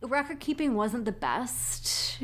record 0.01 0.39
keeping 0.39 0.73
wasn't 0.73 1.03
the 1.05 1.11
best, 1.11 2.19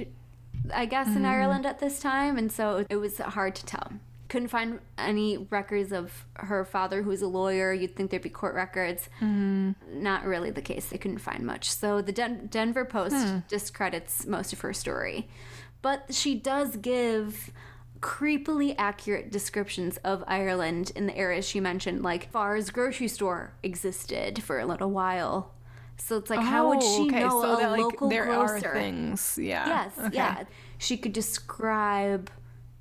I 0.73 0.85
guess, 0.85 1.07
in 1.07 1.15
mm-hmm. 1.15 1.25
Ireland 1.25 1.65
at 1.65 1.79
this 1.79 1.99
time, 1.99 2.37
and 2.37 2.51
so 2.51 2.85
it 2.89 2.95
was 2.97 3.17
hard 3.17 3.55
to 3.55 3.65
tell. 3.65 3.91
Couldn't 4.29 4.49
find 4.49 4.79
any 4.97 5.37
records 5.37 5.93
of 5.93 6.25
her 6.35 6.65
father, 6.65 7.01
who 7.01 7.09
was 7.09 7.21
a 7.21 7.27
lawyer. 7.27 7.71
You'd 7.73 7.95
think 7.95 8.11
there'd 8.11 8.23
be 8.23 8.29
court 8.29 8.55
records. 8.55 9.09
Mm-hmm. 9.21 9.71
Not 10.01 10.25
really 10.25 10.51
the 10.51 10.61
case. 10.61 10.87
They 10.87 10.97
couldn't 10.97 11.19
find 11.19 11.45
much. 11.45 11.71
So 11.71 12.01
the 12.01 12.11
Den- 12.11 12.47
Denver 12.47 12.83
Post 12.83 13.15
hmm. 13.15 13.37
discredits 13.47 14.25
most 14.25 14.51
of 14.51 14.59
her 14.61 14.73
story. 14.73 15.29
But 15.81 16.13
she 16.13 16.35
does 16.35 16.75
give 16.75 17.51
creepily 17.99 18.75
accurate 18.77 19.31
descriptions 19.31 19.97
of 19.97 20.23
Ireland 20.27 20.91
in 20.95 21.07
the 21.07 21.17
areas 21.17 21.47
she 21.47 21.59
mentioned, 21.59 22.03
like 22.03 22.31
Farr's 22.31 22.69
grocery 22.69 23.07
store 23.07 23.53
existed 23.63 24.43
for 24.43 24.59
a 24.59 24.65
little 24.65 24.91
while. 24.91 25.53
So 25.97 26.17
it's 26.17 26.29
like, 26.29 26.39
how 26.39 26.69
would 26.69 26.81
she 26.83 27.03
Oh, 27.03 27.05
okay, 27.07 27.19
know 27.21 27.41
so 27.41 27.53
a 27.53 27.57
that, 27.57 27.71
like, 27.71 27.81
local 27.81 28.09
there 28.09 28.25
grocer? 28.25 28.69
are 28.69 28.73
things. 28.73 29.37
Yeah. 29.41 29.67
Yes, 29.67 29.91
Okay. 29.97 30.15
yeah. 30.15 30.43
She 30.77 30.95
could 30.97 31.13
describe 31.13 32.29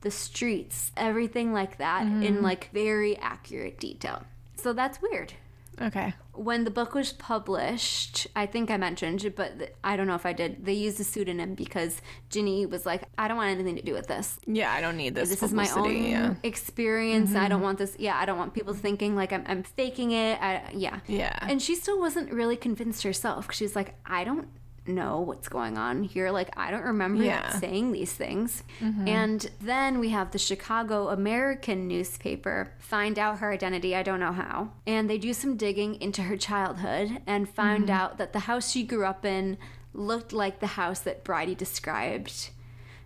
the 0.02 0.11
streets, 0.11 0.92
everything 0.96 1.52
like 1.52 1.79
that, 1.79 2.05
Mm-hmm. 2.05 2.22
in 2.22 2.42
like 2.42 2.70
very 2.72 3.16
accurate 3.18 3.79
detail. 3.81 4.22
So 4.57 4.72
that's 4.72 5.00
weird. 5.00 5.33
Okay. 5.81 6.14
When 6.37 6.64
the 6.64 6.70
book 6.70 6.94
was 6.94 7.12
published, 7.12 8.27
I 8.37 8.46
think 8.46 8.70
I 8.70 8.77
mentioned, 8.77 9.33
but 9.37 9.59
th- 9.59 9.72
I 9.83 9.96
don't 9.96 10.07
know 10.07 10.14
if 10.14 10.27
I 10.27 10.33
did. 10.33 10.64
They 10.64 10.72
used 10.75 11.01
a 11.01 11.05
pseudonym 11.05 11.55
because 11.55 12.01
Ginny 12.31 12.66
was 12.66 12.85
like, 12.87 13.03
"I 13.18 13.29
don't 13.29 13.37
want 13.37 13.51
anything 13.51 13.77
to 13.77 13.83
do 13.83 13.92
with 13.94 14.07
this. 14.07 14.38
Yeah, 14.46 14.72
I 14.72 14.81
don't 14.81 14.96
need 14.96 15.14
this. 15.14 15.29
This 15.29 15.42
is 15.42 15.53
my 15.53 15.68
own 15.70 16.05
Yeah. 16.05 16.27
Mm-hmm. 16.31 16.46
experience. 16.46 17.35
I 17.35 17.49
don't 17.49 17.62
want 17.62 17.79
this. 17.79 17.96
Yeah, 17.99 18.16
I 18.16 18.25
don't 18.27 18.38
want 18.38 18.55
people 18.55 18.75
thinking 18.75 19.16
like 19.16 19.33
I'm, 19.33 19.44
I'm 19.46 19.62
faking 19.62 20.12
it. 20.12 20.38
I, 20.42 20.62
yeah, 20.75 21.01
Yeah. 21.07 21.37
And 21.42 21.61
she 21.62 21.75
still 21.75 21.99
wasn't 21.99 22.33
really 22.33 22.57
convinced 22.57 23.03
herself. 23.03 23.53
She 23.53 23.64
was 23.64 23.75
like, 23.77 23.94
I 24.05 24.25
don't 24.25 24.49
know 24.88 25.20
what's 25.20 25.49
going 25.49 25.77
on 25.79 26.03
here. 26.05 26.31
Like, 26.31 26.51
I 26.57 26.70
don't 26.70 26.83
remember 26.85 27.22
Yeah. 27.25 27.42
Mm-hmm. 27.42 27.59
saying 27.59 27.92
these 27.92 28.12
things. 28.12 28.62
And 28.81 29.51
then 29.61 29.99
we 29.99 30.11
have 30.11 30.31
the 30.33 30.38
Chicago 30.38 31.09
American 31.09 31.88
newspaper 31.88 32.72
find 32.79 33.18
out 33.18 33.38
her 33.38 33.53
identity. 33.53 33.94
I 33.96 34.03
don't 34.03 34.20
know 34.20 34.33
how. 34.33 34.72
And 34.87 35.09
they 35.11 35.18
do 35.18 35.33
some 35.33 35.57
digging 35.57 36.01
into 36.01 36.22
her 36.22 36.37
childhood 36.37 37.22
and 37.27 37.49
find 37.49 37.85
Mm-hmm. 37.85 37.90
out 37.90 38.18
that 38.18 38.33
the 38.33 38.40
house 38.40 38.70
she 38.70 38.83
grew 38.85 39.05
up 39.05 39.25
in 39.25 39.59
looked 39.92 40.33
like 40.33 40.61
the 40.61 40.66
house 40.66 41.01
that 41.01 41.25
Bridey 41.25 41.57
described. 41.57 42.51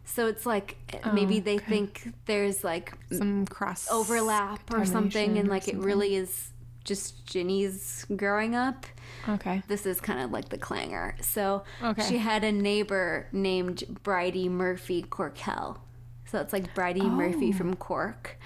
So 0.04 0.26
it's 0.26 0.44
like 0.44 0.76
maybe 1.12 1.38
Oh, 1.38 1.40
they 1.40 1.58
think 1.58 2.12
there's 2.26 2.64
like 2.64 2.92
Some 3.12 3.46
cross 3.46 3.86
overlap 3.90 4.72
or 4.74 4.84
something, 4.84 5.38
and 5.38 5.48
or 5.48 5.50
like 5.52 5.62
it 5.68 5.72
something. 5.72 5.86
really 5.86 6.16
is 6.16 6.50
just 6.84 7.26
Ginny's 7.26 8.06
growing 8.16 8.54
up. 8.54 8.86
Okay. 9.28 9.62
This 9.68 9.86
is 9.86 10.00
kind 10.00 10.20
of 10.20 10.30
like 10.30 10.48
the 10.48 10.58
clanger. 10.58 11.14
So 11.20 11.64
Okay. 11.82 12.02
she 12.08 12.18
had 12.18 12.42
a 12.44 12.52
neighbor 12.52 13.26
named 13.32 13.84
Bridie 14.02 14.48
Murphy 14.48 15.02
Corkell. 15.02 15.78
So 16.26 16.40
it's 16.40 16.52
like 16.52 16.74
Bridie 16.74 17.08
Murphy 17.08 17.50
Oh. 17.52 17.56
from 17.56 17.74
Cork. 17.76 18.38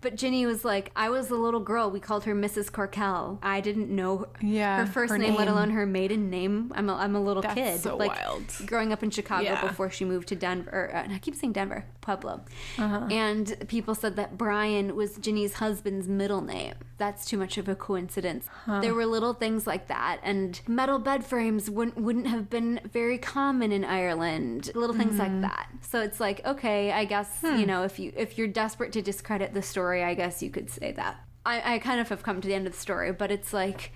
But 0.00 0.14
Ginny 0.14 0.46
was 0.46 0.64
like, 0.64 0.92
I 0.94 1.08
was 1.10 1.28
a 1.30 1.34
little 1.34 1.58
girl. 1.58 1.90
We 1.90 1.98
called 1.98 2.22
her 2.24 2.34
Mrs. 2.34 2.70
Corkell. 2.70 3.38
I 3.42 3.60
didn't 3.60 3.90
know 3.90 4.28
Yeah, 4.40 4.78
her 4.78 4.86
first 4.86 5.10
her 5.10 5.18
name, 5.18 5.34
let 5.34 5.48
alone 5.48 5.70
her 5.70 5.86
maiden 5.86 6.30
name. 6.30 6.70
I'm 6.76 6.88
a, 6.88 6.94
I'm 6.94 7.16
a 7.16 7.20
little 7.20 7.42
That's 7.42 7.54
kid. 7.54 7.80
so 7.80 7.96
like 7.96 8.10
wild. 8.14 8.44
growing 8.66 8.92
up 8.92 9.02
in 9.02 9.10
Chicago 9.10 9.42
Yeah. 9.42 9.66
before 9.66 9.90
she 9.90 10.04
moved 10.04 10.28
to 10.28 10.36
Denver. 10.36 10.70
Or, 10.70 10.94
uh, 10.96 11.08
I 11.12 11.18
keep 11.18 11.34
saying 11.34 11.52
Denver, 11.54 11.84
Pueblo. 12.00 12.42
Uh-huh. 12.78 13.08
And 13.10 13.56
people 13.66 13.96
said 13.96 14.14
that 14.14 14.38
Brian 14.38 14.94
was 14.94 15.16
Ginny's 15.16 15.54
husband's 15.54 16.06
middle 16.06 16.42
name. 16.42 16.74
That's 16.98 17.24
too 17.24 17.38
much 17.38 17.56
of 17.58 17.68
a 17.68 17.74
coincidence. 17.76 18.46
There 18.66 18.92
were 18.92 19.06
little 19.06 19.32
things 19.32 19.66
like 19.66 19.86
that, 19.86 20.18
and 20.22 20.60
metal 20.66 20.98
bed 20.98 21.24
frames 21.24 21.70
wouldn't 21.70 21.96
wouldn't 21.96 22.26
have 22.26 22.50
been 22.50 22.80
very 22.92 23.18
common 23.18 23.70
in 23.72 23.84
Ireland. 23.84 24.70
Little 24.74 24.96
things 24.96 25.14
Mm-hmm. 25.14 25.42
like 25.42 25.50
that. 25.52 25.68
So 25.80 26.00
it's 26.00 26.18
like, 26.18 26.44
okay, 26.44 26.90
I 26.92 27.04
guess 27.04 27.40
Hmm. 27.40 27.56
you 27.56 27.66
know 27.66 27.84
if 27.84 27.98
you 28.00 28.12
if 28.16 28.36
you're 28.36 28.48
desperate 28.48 28.92
to 28.92 29.02
discredit 29.02 29.54
the 29.54 29.62
story, 29.62 30.02
I 30.02 30.14
guess 30.14 30.42
you 30.42 30.50
could 30.50 30.68
say 30.70 30.90
that. 30.92 31.24
I, 31.46 31.74
I 31.74 31.78
kind 31.78 32.00
of 32.00 32.08
have 32.10 32.22
come 32.22 32.40
to 32.40 32.48
the 32.48 32.54
end 32.54 32.66
of 32.66 32.72
the 32.74 32.78
story, 32.78 33.12
but 33.12 33.30
it's 33.30 33.52
like, 33.52 33.92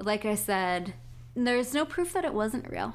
like 0.00 0.24
I 0.24 0.34
said, 0.34 0.94
there's 1.36 1.72
no 1.74 1.84
proof 1.84 2.14
that 2.14 2.24
it 2.24 2.32
wasn't 2.34 2.68
real. 2.70 2.94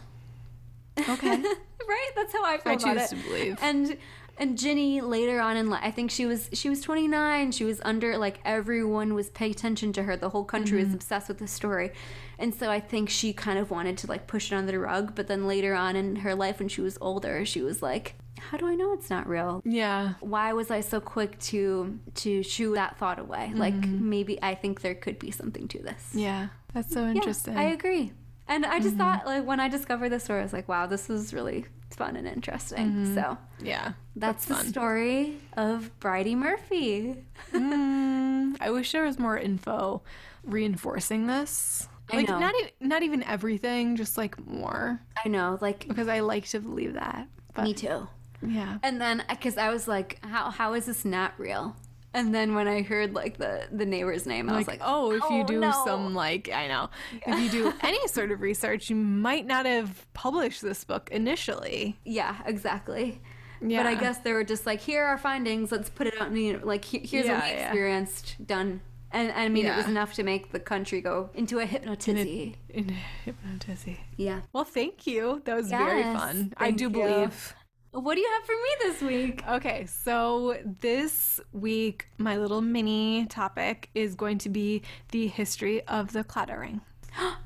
Okay. 1.07 1.37
right? 1.87 2.11
That's 2.15 2.33
how 2.33 2.43
I 2.43 2.57
feel 2.57 2.71
I 2.73 2.75
about 2.93 3.09
choose 3.09 3.09
to 3.09 3.15
believe. 3.27 3.57
And 3.61 3.97
and 4.37 4.57
Ginny 4.57 5.01
later 5.01 5.39
on 5.39 5.57
in 5.57 5.69
life, 5.69 5.81
I 5.83 5.91
think 5.91 6.09
she 6.11 6.25
was 6.25 6.49
she 6.53 6.69
was 6.69 6.81
29. 6.81 7.51
She 7.51 7.63
was 7.63 7.79
under 7.83 8.17
like 8.17 8.39
everyone 8.45 9.13
was 9.13 9.29
paying 9.29 9.51
attention 9.51 9.93
to 9.93 10.03
her. 10.03 10.15
The 10.17 10.29
whole 10.29 10.43
country 10.45 10.79
Mm-hmm. 10.79 10.87
was 10.87 10.95
obsessed 10.95 11.27
with 11.27 11.37
the 11.39 11.47
story, 11.47 11.91
and 12.39 12.53
so 12.53 12.69
I 12.71 12.79
think 12.79 13.09
she 13.09 13.33
kind 13.33 13.59
of 13.59 13.69
wanted 13.71 13.97
to 13.99 14.07
like 14.07 14.27
push 14.27 14.51
it 14.51 14.55
under 14.55 14.71
the 14.71 14.79
rug. 14.79 15.15
But 15.15 15.27
then 15.27 15.47
later 15.47 15.73
on 15.75 15.95
in 15.95 16.17
her 16.17 16.33
life, 16.35 16.59
when 16.59 16.69
she 16.69 16.81
was 16.81 16.97
older, 17.01 17.45
she 17.45 17.61
was 17.61 17.81
like, 17.81 18.15
"How 18.39 18.57
do 18.57 18.67
I 18.67 18.75
know 18.75 18.93
it's 18.93 19.09
not 19.09 19.27
real?" 19.27 19.61
yeah. 19.65 20.13
Why 20.21 20.53
was 20.53 20.71
I 20.71 20.81
so 20.81 20.99
quick 20.99 21.37
to 21.51 21.99
to 22.15 22.41
shoo 22.43 22.73
that 22.75 22.97
thought 22.97 23.19
away? 23.19 23.51
Like 23.55 23.73
Mm-hmm. 23.75 24.09
maybe 24.09 24.41
I 24.41 24.55
think 24.55 24.81
there 24.81 24.95
could 24.95 25.19
be 25.19 25.31
something 25.31 25.67
to 25.69 25.79
this. 25.83 26.09
Yeah. 26.13 26.47
That's 26.73 26.93
so 26.93 27.05
interesting. 27.05 27.53
Yeah, 27.53 27.59
I 27.59 27.63
agree. 27.65 28.13
And 28.47 28.65
I 28.65 28.79
just 28.79 28.95
thought, 28.97 29.25
like, 29.25 29.45
when 29.45 29.59
I 29.61 29.69
discovered 29.69 30.09
this 30.09 30.23
story, 30.25 30.39
I 30.39 30.43
was 30.43 30.51
like, 30.51 30.67
wow, 30.67 30.85
this 30.85 31.09
is 31.09 31.33
really 31.33 31.65
fun 32.05 32.15
and 32.15 32.27
interesting. 32.27 33.13
So 33.15 33.37
Yeah. 33.61 33.93
that's, 34.15 34.45
the 34.45 34.55
story 34.55 35.37
of 35.55 35.91
Bridey 35.99 36.35
Murphy. 36.35 37.23
Mm, 37.53 38.57
I 38.59 38.69
wish 38.71 38.91
there 38.91 39.03
was 39.03 39.19
more 39.19 39.37
info 39.37 40.01
reinforcing 40.43 41.27
this. 41.27 41.87
I 42.11 42.17
Like 42.17 42.27
know. 42.27 42.39
not 42.39 42.53
e- 42.55 42.71
not 42.81 43.03
even 43.03 43.23
everything, 43.23 43.95
just 43.95 44.17
like 44.17 44.35
more 44.47 44.99
I 45.23 45.29
know, 45.29 45.57
like 45.61 45.87
because 45.87 46.07
I 46.07 46.19
like 46.19 46.45
to 46.49 46.59
believe 46.59 46.93
that. 46.95 47.27
But 47.53 47.63
me 47.63 47.73
too. 47.73 48.07
yeah. 48.45 48.79
And 48.83 48.99
then 48.99 49.23
because 49.29 49.57
I 49.57 49.69
was 49.69 49.87
like, 49.87 50.19
how 50.25 50.49
how 50.51 50.73
is 50.73 50.85
this 50.87 51.05
not 51.05 51.33
real? 51.37 51.75
And 52.13 52.35
then 52.35 52.55
when 52.55 52.67
I 52.67 52.81
heard 52.81 53.13
like 53.13 53.37
the 53.37 53.67
the 53.71 53.85
neighbor's 53.85 54.25
name, 54.25 54.49
I 54.49 54.57
was 54.57 54.67
like, 54.67 54.79
like, 54.81 54.89
oh, 54.89 55.11
if 55.11 55.21
you 55.29 55.41
oh, 55.41 55.45
do 55.45 55.59
no. 55.59 55.71
some 55.85 56.13
like 56.13 56.49
I 56.53 56.67
know, 56.67 56.89
if 57.25 57.39
you 57.39 57.49
do 57.49 57.73
any 57.81 58.05
sort 58.07 58.31
of 58.31 58.41
research, 58.41 58.89
you 58.89 58.95
might 58.97 59.45
not 59.45 59.65
have 59.65 60.05
published 60.13 60.61
this 60.61 60.83
book 60.83 61.09
initially. 61.11 61.97
yeah, 62.03 62.35
exactly. 62.45 63.21
Yeah. 63.61 63.83
But 63.83 63.89
I 63.89 63.95
guess 63.95 64.17
they 64.17 64.33
were 64.33 64.43
just 64.43 64.65
like, 64.65 64.81
here 64.81 65.03
are 65.03 65.09
our 65.09 65.17
findings. 65.19 65.71
Let's 65.71 65.89
put 65.89 66.07
it 66.07 66.19
out. 66.19 66.29
In 66.29 66.33
the, 66.33 66.57
like, 66.65 66.83
here's 66.83 67.27
Yeah, 67.27 67.35
what 67.35 67.43
we 67.43 67.49
yeah. 67.51 67.65
experienced. 67.67 68.35
Done. 68.45 68.81
And 69.11 69.31
I 69.33 69.49
mean, 69.49 69.65
it 69.67 69.75
was 69.77 69.87
enough 69.87 70.13
to 70.15 70.23
make 70.23 70.51
the 70.51 70.59
country 70.59 70.99
go 70.99 71.29
into 71.35 71.59
a 71.59 71.65
hypnotizzy. 71.67 72.55
in 72.69 72.95
hypnotism. 73.23 73.97
Yeah. 74.17 74.41
Well, 74.51 74.63
thank 74.63 75.05
you. 75.05 75.41
That 75.45 75.55
was 75.57 75.69
very 75.69 75.99
Yes, 75.99 76.17
fun. 76.19 76.53
I 76.57 76.71
do 76.71 76.85
you. 76.85 76.89
believe. 76.89 77.53
What 77.91 78.15
do 78.15 78.21
you 78.21 78.29
have 78.31 78.45
for 78.45 78.53
me 78.53 78.69
this 78.79 79.01
week? 79.01 79.43
Okay, 79.49 79.85
so 79.85 80.57
this 80.79 81.41
week, 81.51 82.07
my 82.17 82.37
little 82.37 82.61
mini 82.61 83.25
topic 83.25 83.89
is 83.93 84.15
going 84.15 84.37
to 84.39 84.49
be 84.49 84.81
the 85.11 85.27
history 85.27 85.85
of 85.87 86.13
the 86.13 86.23
claddagh 86.23 86.59
ring. 86.59 86.81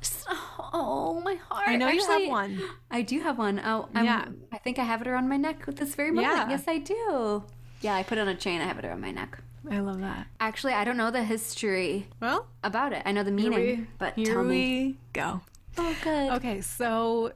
Oh, 0.77 1.21
my 1.23 1.36
heart. 1.36 1.69
I 1.69 1.77
know 1.77 1.88
you 1.88 2.05
have 2.05 2.27
one. 2.27 2.62
I 2.91 3.01
do 3.01 3.21
have 3.21 3.38
one. 3.38 3.62
Oh, 3.63 3.88
I'm, 3.95 4.03
Yeah. 4.03 4.25
I 4.51 4.58
think 4.58 4.77
I 4.77 4.84
have 4.84 4.99
it 5.01 5.08
around 5.08 5.29
my 5.29 5.38
neck 5.38 5.63
at 5.69 5.77
this 5.77 5.95
very 5.95 6.12
moment. 6.12 6.34
Yeah. 6.36 6.49
Yes, 6.49 6.65
I 6.67 6.79
do. 6.79 7.43
Yeah, 7.79 7.95
I 7.95 8.03
put 8.03 8.17
it 8.17 8.21
on 8.21 8.27
a 8.27 8.36
chain. 8.36 8.60
I 8.60 8.65
have 8.65 8.77
it 8.77 8.84
around 8.84 8.99
my 8.99 9.12
neck. 9.12 9.39
I 9.71 9.79
love 9.79 10.01
that. 10.01 10.27
Actually, 10.41 10.73
I 10.73 10.84
don't 10.84 10.97
know 10.97 11.12
the 11.12 11.23
history 11.23 12.08
Well, 12.21 12.47
about 12.62 12.91
it. 12.91 13.03
I 13.05 13.13
know 13.13 13.23
the 13.23 13.31
here 13.31 13.49
meaning, 13.51 13.60
we, 13.79 13.88
but 13.99 14.15
here 14.15 14.34
tell 14.34 14.43
me. 14.43 14.97
go. 15.13 15.39
Oh, 15.77 15.95
good. 16.03 16.31
Okay, 16.34 16.60
so 16.60 17.31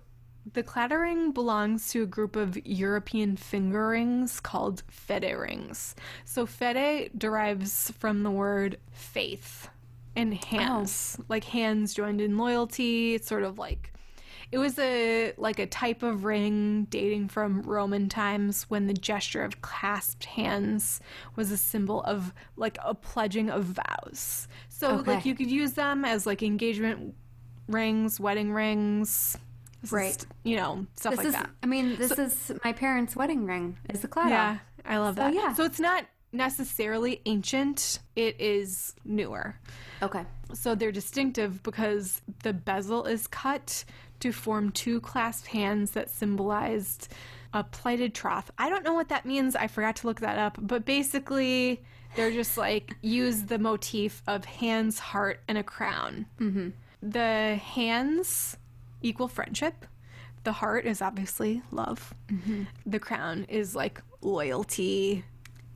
the 0.54 0.64
claddagh 0.64 1.02
ring 1.02 1.32
belongs 1.32 1.92
to 1.92 2.04
a 2.04 2.06
group 2.06 2.36
of 2.36 2.58
European 2.66 3.36
finger 3.36 3.90
rings 3.90 4.40
called 4.40 4.84
fede 4.90 5.36
rings. 5.38 5.96
So 6.26 6.46
fede 6.46 7.12
derives 7.18 7.92
from 7.92 8.24
the 8.24 8.32
word 8.32 8.78
faith 8.92 9.70
and 10.16 10.34
oh. 10.34 10.48
hands, 10.48 11.18
like 11.28 11.44
hands 11.46 11.94
joined 11.94 12.22
in 12.22 12.38
loyalty. 12.38 13.16
It's 13.16 13.28
sort 13.28 13.44
of 13.44 13.58
like 13.58 13.94
it 14.52 14.58
was 14.58 14.80
a 14.80 15.34
like 15.38 15.60
a 15.60 15.68
type 15.68 16.02
of 16.02 16.24
ring 16.24 16.88
dating 16.90 17.28
from 17.28 17.62
Roman 17.62 18.10
times 18.10 18.64
when 18.64 18.88
the 18.88 18.94
gesture 18.94 19.44
of 19.44 19.62
clasped 19.62 20.26
hands 20.26 21.00
was 21.36 21.52
a 21.52 21.58
symbol 21.58 22.02
of 22.04 22.34
like 22.56 22.78
a 22.84 22.96
pledging 22.96 23.50
of 23.50 23.66
vows. 23.66 24.48
So 24.70 24.98
Okay. 25.00 25.16
like 25.16 25.26
you 25.26 25.36
could 25.36 25.52
use 25.52 25.74
them 25.74 26.04
as 26.04 26.26
like 26.26 26.42
engagement 26.42 27.14
rings, 27.68 28.20
wedding 28.20 28.52
rings, 28.52 29.38
This 29.82 29.90
is, 29.90 29.94
Right. 29.94 30.26
you 30.44 30.56
know, 30.58 30.86
stuff 30.96 31.12
This 31.12 31.18
like 31.20 31.28
is, 31.28 31.34
that. 31.34 31.50
I 31.64 31.66
mean, 31.66 31.96
this 31.98 32.12
is 32.18 32.52
my 32.64 32.74
parents' 32.74 33.16
wedding 33.16 33.46
ring. 33.46 33.78
Is 33.90 34.02
the 34.02 34.08
claddagh. 34.08 34.30
Yeah, 34.30 34.58
I 34.86 34.98
love 34.98 35.16
So, 35.16 35.22
that. 35.24 35.34
yeah. 35.34 35.54
So 35.54 35.64
it's 35.64 35.80
not 35.80 36.06
necessarily 36.32 37.22
ancient, 37.26 38.00
it 38.16 38.40
is 38.40 38.94
newer. 39.06 39.56
Okay. 40.02 40.26
So 40.54 40.76
they're 40.76 40.92
distinctive 40.92 41.62
because 41.64 42.22
the 42.44 42.54
bezel 42.54 43.06
is 43.06 43.28
cut 43.28 43.84
to 44.20 44.32
form 44.32 44.72
two 44.72 45.00
clasped 45.02 45.48
hands 45.48 45.92
that 45.92 46.10
symbolized 46.10 47.08
a 47.54 47.64
plighted 47.64 48.14
troth. 48.14 48.52
I 48.58 48.70
don't 48.70 48.84
know 48.84 48.94
what 48.94 49.10
that 49.10 49.26
means. 49.26 49.56
I 49.56 49.68
forgot 49.68 49.96
to 49.98 50.08
look 50.08 50.20
that 50.20 50.38
up. 50.38 50.58
But 50.62 50.86
basically, 50.86 51.82
they're 52.16 52.32
just 52.32 52.58
like 52.58 52.96
use 53.02 53.44
the 53.44 53.58
motif 53.58 54.22
of 54.28 54.46
hands, 54.46 55.00
heart, 55.00 55.40
and 55.48 55.58
a 55.58 55.64
crown. 55.64 56.26
Mm-hmm. 56.40 56.70
The 57.02 57.56
hands 57.56 58.58
equal 59.02 59.28
friendship. 59.28 59.86
The 60.44 60.54
heart 60.54 60.86
is 60.86 61.02
obviously 61.02 61.62
love. 61.72 62.14
The 62.86 63.00
crown 63.00 63.46
is 63.50 63.76
like 63.76 64.02
loyalty, 64.22 65.24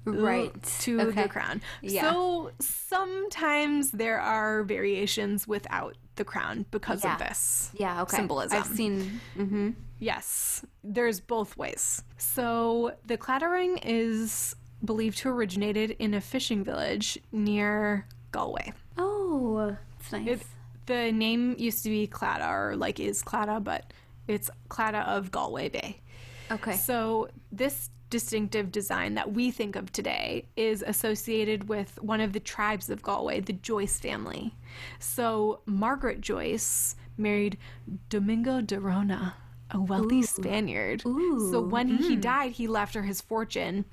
Right. 0.06 0.52
to 0.82 1.00
Okay. 1.02 1.24
the 1.24 1.30
crown. 1.30 1.62
Yeah. 1.82 2.12
So 2.12 2.52
sometimes 2.60 3.92
there 3.92 4.20
are 4.20 4.64
variations 4.64 5.48
without 5.48 5.96
the 6.16 6.24
crown 6.26 6.66
because 6.72 7.04
Yeah. 7.04 7.14
of 7.14 7.20
this. 7.20 7.72
Yeah. 7.74 8.02
Okay. 8.04 8.18
Symbolism. 8.18 8.58
I've 8.60 8.68
seen. 8.68 9.22
Mm-hmm. 9.38 9.70
Yes, 10.00 10.66
there's 10.84 11.20
both 11.22 11.56
ways. 11.58 12.04
So 12.18 12.96
the 13.06 13.18
claddagh 13.18 13.52
ring 13.52 13.78
is 13.84 14.56
believed 14.84 15.18
to 15.20 15.30
originated 15.30 15.92
in 16.00 16.14
a 16.14 16.22
fishing 16.22 16.64
village 16.64 17.18
near 17.32 18.06
Galway. 18.32 18.74
Oh, 18.98 19.78
it's 20.00 20.12
nice. 20.12 20.28
It, 20.28 20.42
the 20.86 21.12
name 21.12 21.56
used 21.58 21.84
to 21.84 21.90
be 21.90 22.08
Claddagh, 22.08 22.50
or 22.50 22.76
like 22.76 23.00
is 23.00 23.24
Claddagh, 23.24 23.64
but 23.64 23.94
it's 24.28 24.50
Claddagh 24.70 25.08
of 25.08 25.32
Galway 25.32 25.70
Bay. 25.70 26.02
okay. 26.52 26.76
So, 26.76 27.30
this 27.52 27.90
distinctive 28.10 28.72
design 28.72 29.16
that 29.16 29.34
we 29.34 29.50
think 29.50 29.76
of 29.76 29.92
today 29.92 30.46
is 30.56 30.84
associated 30.86 31.68
with 31.68 32.00
one 32.00 32.22
of 32.22 32.32
the 32.32 32.40
tribes 32.40 32.92
of 32.92 33.02
Galway, 33.02 33.40
the 33.40 33.54
Joyce 33.54 34.00
family. 34.00 34.54
So, 35.00 35.62
Margaret 35.66 36.22
Joyce 36.22 36.96
married 37.18 37.58
Domingo 38.10 38.62
de 38.62 38.80
Rona, 38.80 39.36
Oh, 39.74 39.80
a 39.80 39.82
wealthy 39.82 40.22
Spaniard. 40.22 41.02
So, 41.02 41.62
when 41.62 41.88
he 41.88 42.16
hmm. 42.16 42.22
died, 42.22 42.52
he 42.52 42.68
left 42.68 42.94
her 42.94 43.04
his 43.04 43.22
fortune. 43.22 43.86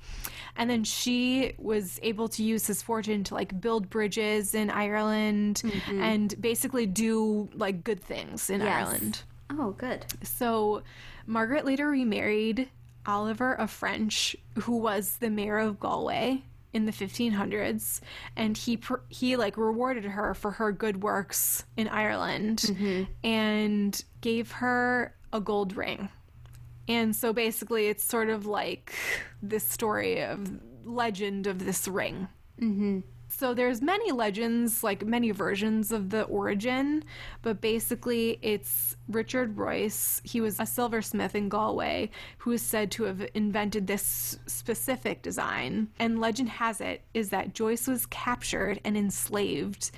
And 0.55 0.69
then 0.69 0.83
she 0.83 1.53
was 1.57 1.99
able 2.03 2.27
to 2.29 2.43
use 2.43 2.67
his 2.67 2.81
fortune 2.81 3.23
to 3.25 3.33
like 3.33 3.59
build 3.59 3.89
bridges 3.89 4.53
in 4.53 4.69
Ireland 4.69 5.61
mm-hmm. 5.65 6.01
and 6.01 6.41
basically 6.41 6.85
do 6.85 7.49
like 7.53 7.83
good 7.83 8.01
things 8.01 8.49
in 8.49 8.61
Yes. 8.61 8.87
Ireland. 8.87 9.23
Oh, 9.49 9.71
good. 9.71 10.05
So, 10.23 10.83
Margaret 11.25 11.65
later 11.65 11.89
remarried 11.89 12.69
Oliver 13.05 13.53
of 13.53 13.71
French, 13.71 14.35
who 14.59 14.77
was 14.77 15.17
the 15.17 15.29
mayor 15.29 15.57
of 15.57 15.79
Galway 15.79 16.43
in 16.73 16.85
the 16.85 16.91
1500s, 16.91 17.99
and 18.35 18.57
he 18.57 18.77
pr- 18.77 19.01
he 19.09 19.35
like 19.35 19.57
rewarded 19.57 20.05
her 20.05 20.33
for 20.33 20.51
her 20.51 20.71
good 20.71 21.03
works 21.03 21.65
in 21.75 21.87
Ireland 21.87 22.59
mm-hmm. 22.59 23.03
and 23.23 24.03
gave 24.21 24.51
her 24.51 25.15
a 25.33 25.39
gold 25.39 25.75
ring. 25.75 26.09
And 26.87 27.15
so 27.15 27.31
basically, 27.31 27.87
it's 27.87 28.03
sort 28.03 28.29
of 28.29 28.45
like 28.45 28.93
this 29.41 29.67
story 29.67 30.23
of 30.23 30.59
legend 30.83 31.47
of 31.47 31.65
this 31.65 31.87
ring. 31.87 32.27
Mm-hmm. 32.59 32.99
So 33.29 33.53
there's 33.53 33.81
many 33.81 34.11
legends, 34.11 34.83
like 34.83 35.05
many 35.05 35.31
versions 35.31 35.93
of 35.93 36.09
the 36.09 36.23
origin, 36.23 37.05
but 37.41 37.61
basically 37.61 38.37
it's 38.41 38.97
Richard 39.07 39.55
Joyce. 39.55 40.21
He 40.25 40.41
was 40.41 40.59
a 40.59 40.65
silversmith 40.65 41.33
in 41.33 41.47
Galway 41.47 42.11
who 42.39 42.51
is 42.51 42.61
said 42.61 42.91
to 42.91 43.03
have 43.03 43.25
invented 43.33 43.87
this 43.87 44.37
specific 44.47 45.21
design. 45.21 45.87
And 45.97 46.19
legend 46.19 46.49
has 46.49 46.81
it 46.81 47.03
is 47.13 47.29
that 47.29 47.53
Joyce 47.53 47.87
was 47.87 48.05
captured 48.05 48.81
and 48.83 48.97
enslaved 48.97 49.91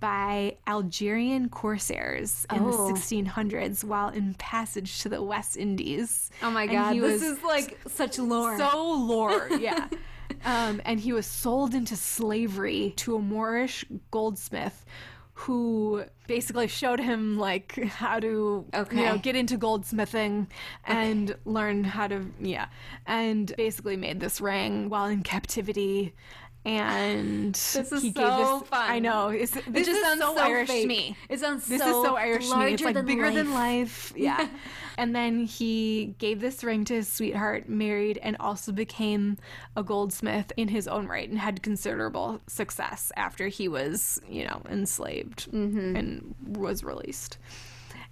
by 0.00 0.56
Algerian 0.66 1.48
corsairs 1.48 2.46
in 2.54 2.62
Oh. 2.62 2.70
the 2.88 2.92
1600s 2.94 3.84
while 3.84 4.08
in 4.08 4.34
passage 4.34 5.00
to 5.02 5.08
the 5.08 5.22
West 5.22 5.56
Indies. 5.56 6.30
Oh 6.42 6.50
my 6.50 6.66
god, 6.66 6.94
this 6.96 7.02
was 7.02 7.22
is 7.22 7.42
like 7.42 7.78
such 7.88 8.18
lore. 8.18 8.56
so 8.58 8.92
lore, 8.92 9.48
yeah. 9.60 9.88
um, 10.44 10.80
and 10.84 11.00
he 11.00 11.12
was 11.12 11.26
sold 11.26 11.74
into 11.74 11.96
slavery 11.96 12.92
to 12.96 13.16
a 13.16 13.20
Moorish 13.20 13.84
goldsmith 14.10 14.84
who 15.34 16.02
basically 16.26 16.66
showed 16.66 16.98
him 16.98 17.38
like 17.38 17.76
how 17.84 18.18
to 18.18 18.64
you 18.90 18.96
know 19.04 19.18
get 19.18 19.36
into 19.36 19.56
goldsmithing 19.56 20.48
and 20.84 21.36
learn 21.44 21.84
how 21.84 22.08
to 22.08 22.26
yeah 22.40 22.66
and 23.06 23.54
basically 23.56 23.96
made 23.96 24.18
this 24.18 24.40
ring 24.40 24.88
while 24.88 25.06
in 25.06 25.22
captivity 25.22 26.12
and 26.64 27.54
This 27.54 27.92
is 27.92 28.02
he 28.02 28.12
so 28.12 28.58
this, 28.60 28.68
fun. 28.68 28.90
I 28.90 28.98
know 28.98 29.28
it's, 29.28 29.52
this 29.52 29.66
it 29.66 29.74
just 29.74 29.90
is 29.90 30.02
sounds 30.02 30.20
so, 30.20 30.34
so, 30.34 30.42
Irish 30.42 30.68
fake. 30.68 30.82
to 30.82 30.88
me 30.88 31.16
It 31.28 31.40
sounds 31.40 31.66
this 31.66 31.80
so 31.80 31.88
is 31.88 32.06
so 32.06 32.16
Irish 32.16 32.48
to 32.50 32.56
me. 32.56 32.72
It's 32.74 32.82
like 32.82 32.94
than 32.94 33.06
bigger 33.06 33.30
than 33.30 33.54
life. 33.54 34.12
life. 34.12 34.12
Yeah. 34.16 34.48
and 34.98 35.14
then 35.14 35.44
he 35.44 36.14
gave 36.18 36.40
this 36.40 36.62
ring 36.64 36.84
to 36.86 36.94
his 36.94 37.08
sweetheart, 37.08 37.68
married, 37.68 38.18
and 38.22 38.36
also 38.40 38.72
became 38.72 39.38
a 39.76 39.82
goldsmith 39.82 40.52
in 40.56 40.68
his 40.68 40.88
own 40.88 41.06
right 41.06 41.28
and 41.28 41.38
had 41.38 41.62
considerable 41.62 42.40
success 42.46 43.12
after 43.16 43.48
he 43.48 43.68
was, 43.68 44.20
you 44.28 44.44
know, 44.44 44.60
enslaved 44.68 45.50
mm-hmm. 45.50 45.96
and 45.96 46.34
was 46.46 46.82
released. 46.82 47.38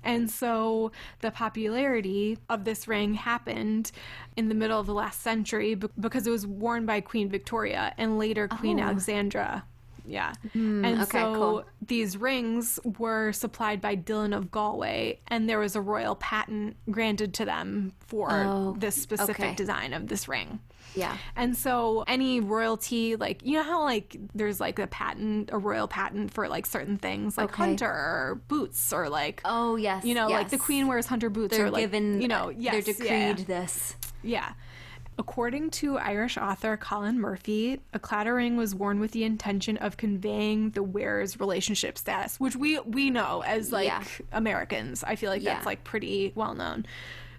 And 0.03 0.31
so 0.31 0.93
the 1.21 1.31
popularity 1.31 2.39
of 2.49 2.65
this 2.65 2.87
ring 2.87 3.15
happened 3.15 3.91
in 4.37 4.49
the 4.49 4.55
middle 4.55 4.79
of 4.79 4.87
the 4.87 4.95
last 4.95 5.23
century 5.23 5.75
because 5.75 6.27
it 6.27 6.31
was 6.31 6.47
worn 6.47 6.87
by 6.87 7.01
Queen 7.01 7.29
Victoria 7.29 7.93
and 7.99 8.19
later 8.19 8.49
Queen 8.49 8.79
Oh. 8.81 8.85
Alexandra 8.85 9.65
Yeah. 10.07 10.33
Mm, 10.55 10.85
and 10.87 11.03
okay, 11.03 11.21
so 11.21 11.35
cool. 11.35 11.65
these 11.87 12.17
rings 12.17 12.79
were 12.99 13.33
supplied 13.33 13.81
by 13.81 13.95
Dillon 13.95 14.33
of 14.33 14.51
Galway, 14.51 15.21
and 15.29 15.49
there 15.49 15.59
was 15.59 15.75
a 15.77 15.81
royal 15.81 16.15
patent 16.17 16.77
granted 16.91 17.35
to 17.35 17.45
them 17.45 17.93
for 18.07 18.29
Oh, 18.31 18.77
this 18.79 18.95
specific 19.01 19.41
okay. 19.41 19.55
design 19.55 19.93
of 19.93 20.07
this 20.09 20.29
ring. 20.29 20.61
Yeah. 20.95 21.15
And 21.35 21.55
so 21.57 22.05
any 22.07 22.41
royalty, 22.41 23.17
like 23.17 23.45
you 23.45 23.55
know 23.59 23.65
how 23.65 23.83
like 23.83 24.17
there's 24.35 24.61
like 24.61 24.79
a 24.79 24.87
patent, 24.87 25.51
a 25.53 25.59
royal 25.59 25.89
patent 25.89 26.33
for 26.33 26.49
like 26.49 26.65
certain 26.65 26.97
things, 26.97 27.37
like 27.37 27.51
Okay. 27.51 27.57
hunter 27.65 27.87
or 27.91 28.41
boots, 28.49 28.93
or 28.95 29.11
like 29.11 29.43
Oh 29.45 29.77
yes. 29.77 30.05
you 30.07 30.15
know, 30.15 30.29
like 30.29 30.49
the 30.49 30.57
queen 30.59 30.87
wears 30.87 31.05
hunter 31.07 31.29
boots, 31.29 31.55
They're 31.57 31.67
or 31.67 31.71
like 31.71 31.83
given. 31.83 32.23
you 32.23 32.29
know, 32.29 32.49
yes, 32.49 32.85
They're 32.87 32.95
yeah, 33.05 33.33
decreed 33.33 33.47
this. 33.47 33.95
yeah. 34.23 34.53
According 35.19 35.71
to 35.71 35.97
Irish 35.97 36.37
author 36.37 36.77
Colin 36.77 37.19
Murphy, 37.19 37.81
a 37.95 37.99
claddagh 37.99 38.37
ring 38.37 38.57
was 38.59 38.75
worn 38.75 39.01
with 39.01 39.13
the 39.13 39.25
intention 39.25 39.79
of 39.79 39.97
conveying 39.97 40.71
the 40.71 40.83
wearer's 40.83 41.41
relationship 41.41 41.97
status, 41.97 42.39
which 42.39 42.55
we 42.55 42.79
we 42.81 43.09
know 43.11 43.43
as 43.47 43.73
like 43.73 43.87
Yeah. 43.87 44.05
Americans. 44.33 45.03
I 45.03 45.17
feel 45.17 45.31
like 45.31 45.43
that's 45.43 45.65
like 45.65 45.85
pretty 45.85 46.33
well 46.35 46.55
known. 46.55 46.85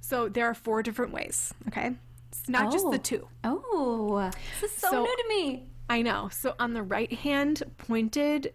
So 0.01 0.27
there 0.27 0.45
are 0.47 0.55
four 0.55 0.81
different 0.81 1.13
ways. 1.13 1.53
Okay, 1.67 1.93
it's 2.29 2.49
not 2.49 2.71
just 2.71 2.85
Oh. 2.87 2.91
the 2.91 2.97
two. 2.97 3.27
Oh, 3.43 4.31
this 4.61 4.71
is 4.71 4.77
so, 4.77 4.89
So- 4.89 5.03
new 5.03 5.15
to 5.15 5.25
me. 5.29 5.67
I 5.89 6.01
know. 6.01 6.29
So 6.31 6.55
on 6.59 6.73
the 6.73 6.83
right 6.83 7.11
hand, 7.13 7.61
pointed 7.77 8.53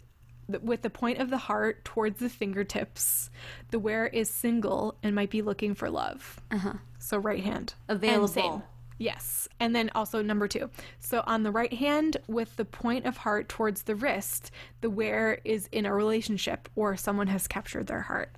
with 0.49 0.83
the 0.83 0.91
point 0.91 1.19
of 1.19 1.31
the 1.31 1.39
heart 1.39 1.85
towards 1.85 2.19
the 2.19 2.29
fingertips, 2.29 3.31
the 3.71 3.79
wearer 3.79 4.07
is 4.09 4.29
single 4.29 4.97
and 5.03 5.15
might 5.15 5.31
be 5.31 5.41
looking 5.43 5.75
for 5.75 5.89
love. 5.89 6.41
Uh-huh. 6.51 6.75
So 6.99 7.17
right 7.19 7.43
hand. 7.43 7.75
And 7.89 7.97
Available. 7.97 8.65
Yes. 8.99 9.49
And 9.61 9.75
then 9.75 9.91
also 9.95 10.23
number 10.23 10.49
two. 10.49 10.71
So 11.01 11.23
on 11.27 11.43
the 11.43 11.51
right 11.51 11.73
hand, 11.73 12.17
with 12.29 12.57
the 12.57 12.65
point 12.65 13.07
of 13.07 13.17
heart 13.17 13.49
towards 13.49 13.83
the 13.83 13.95
wrist, 13.95 14.51
the 14.81 14.91
wearer 14.91 15.39
is 15.45 15.69
in 15.73 15.87
a 15.87 15.95
relationship 15.95 16.69
or 16.77 16.97
someone 16.97 17.27
has 17.29 17.47
captured 17.49 17.87
their 17.87 18.03
heart. 18.03 18.31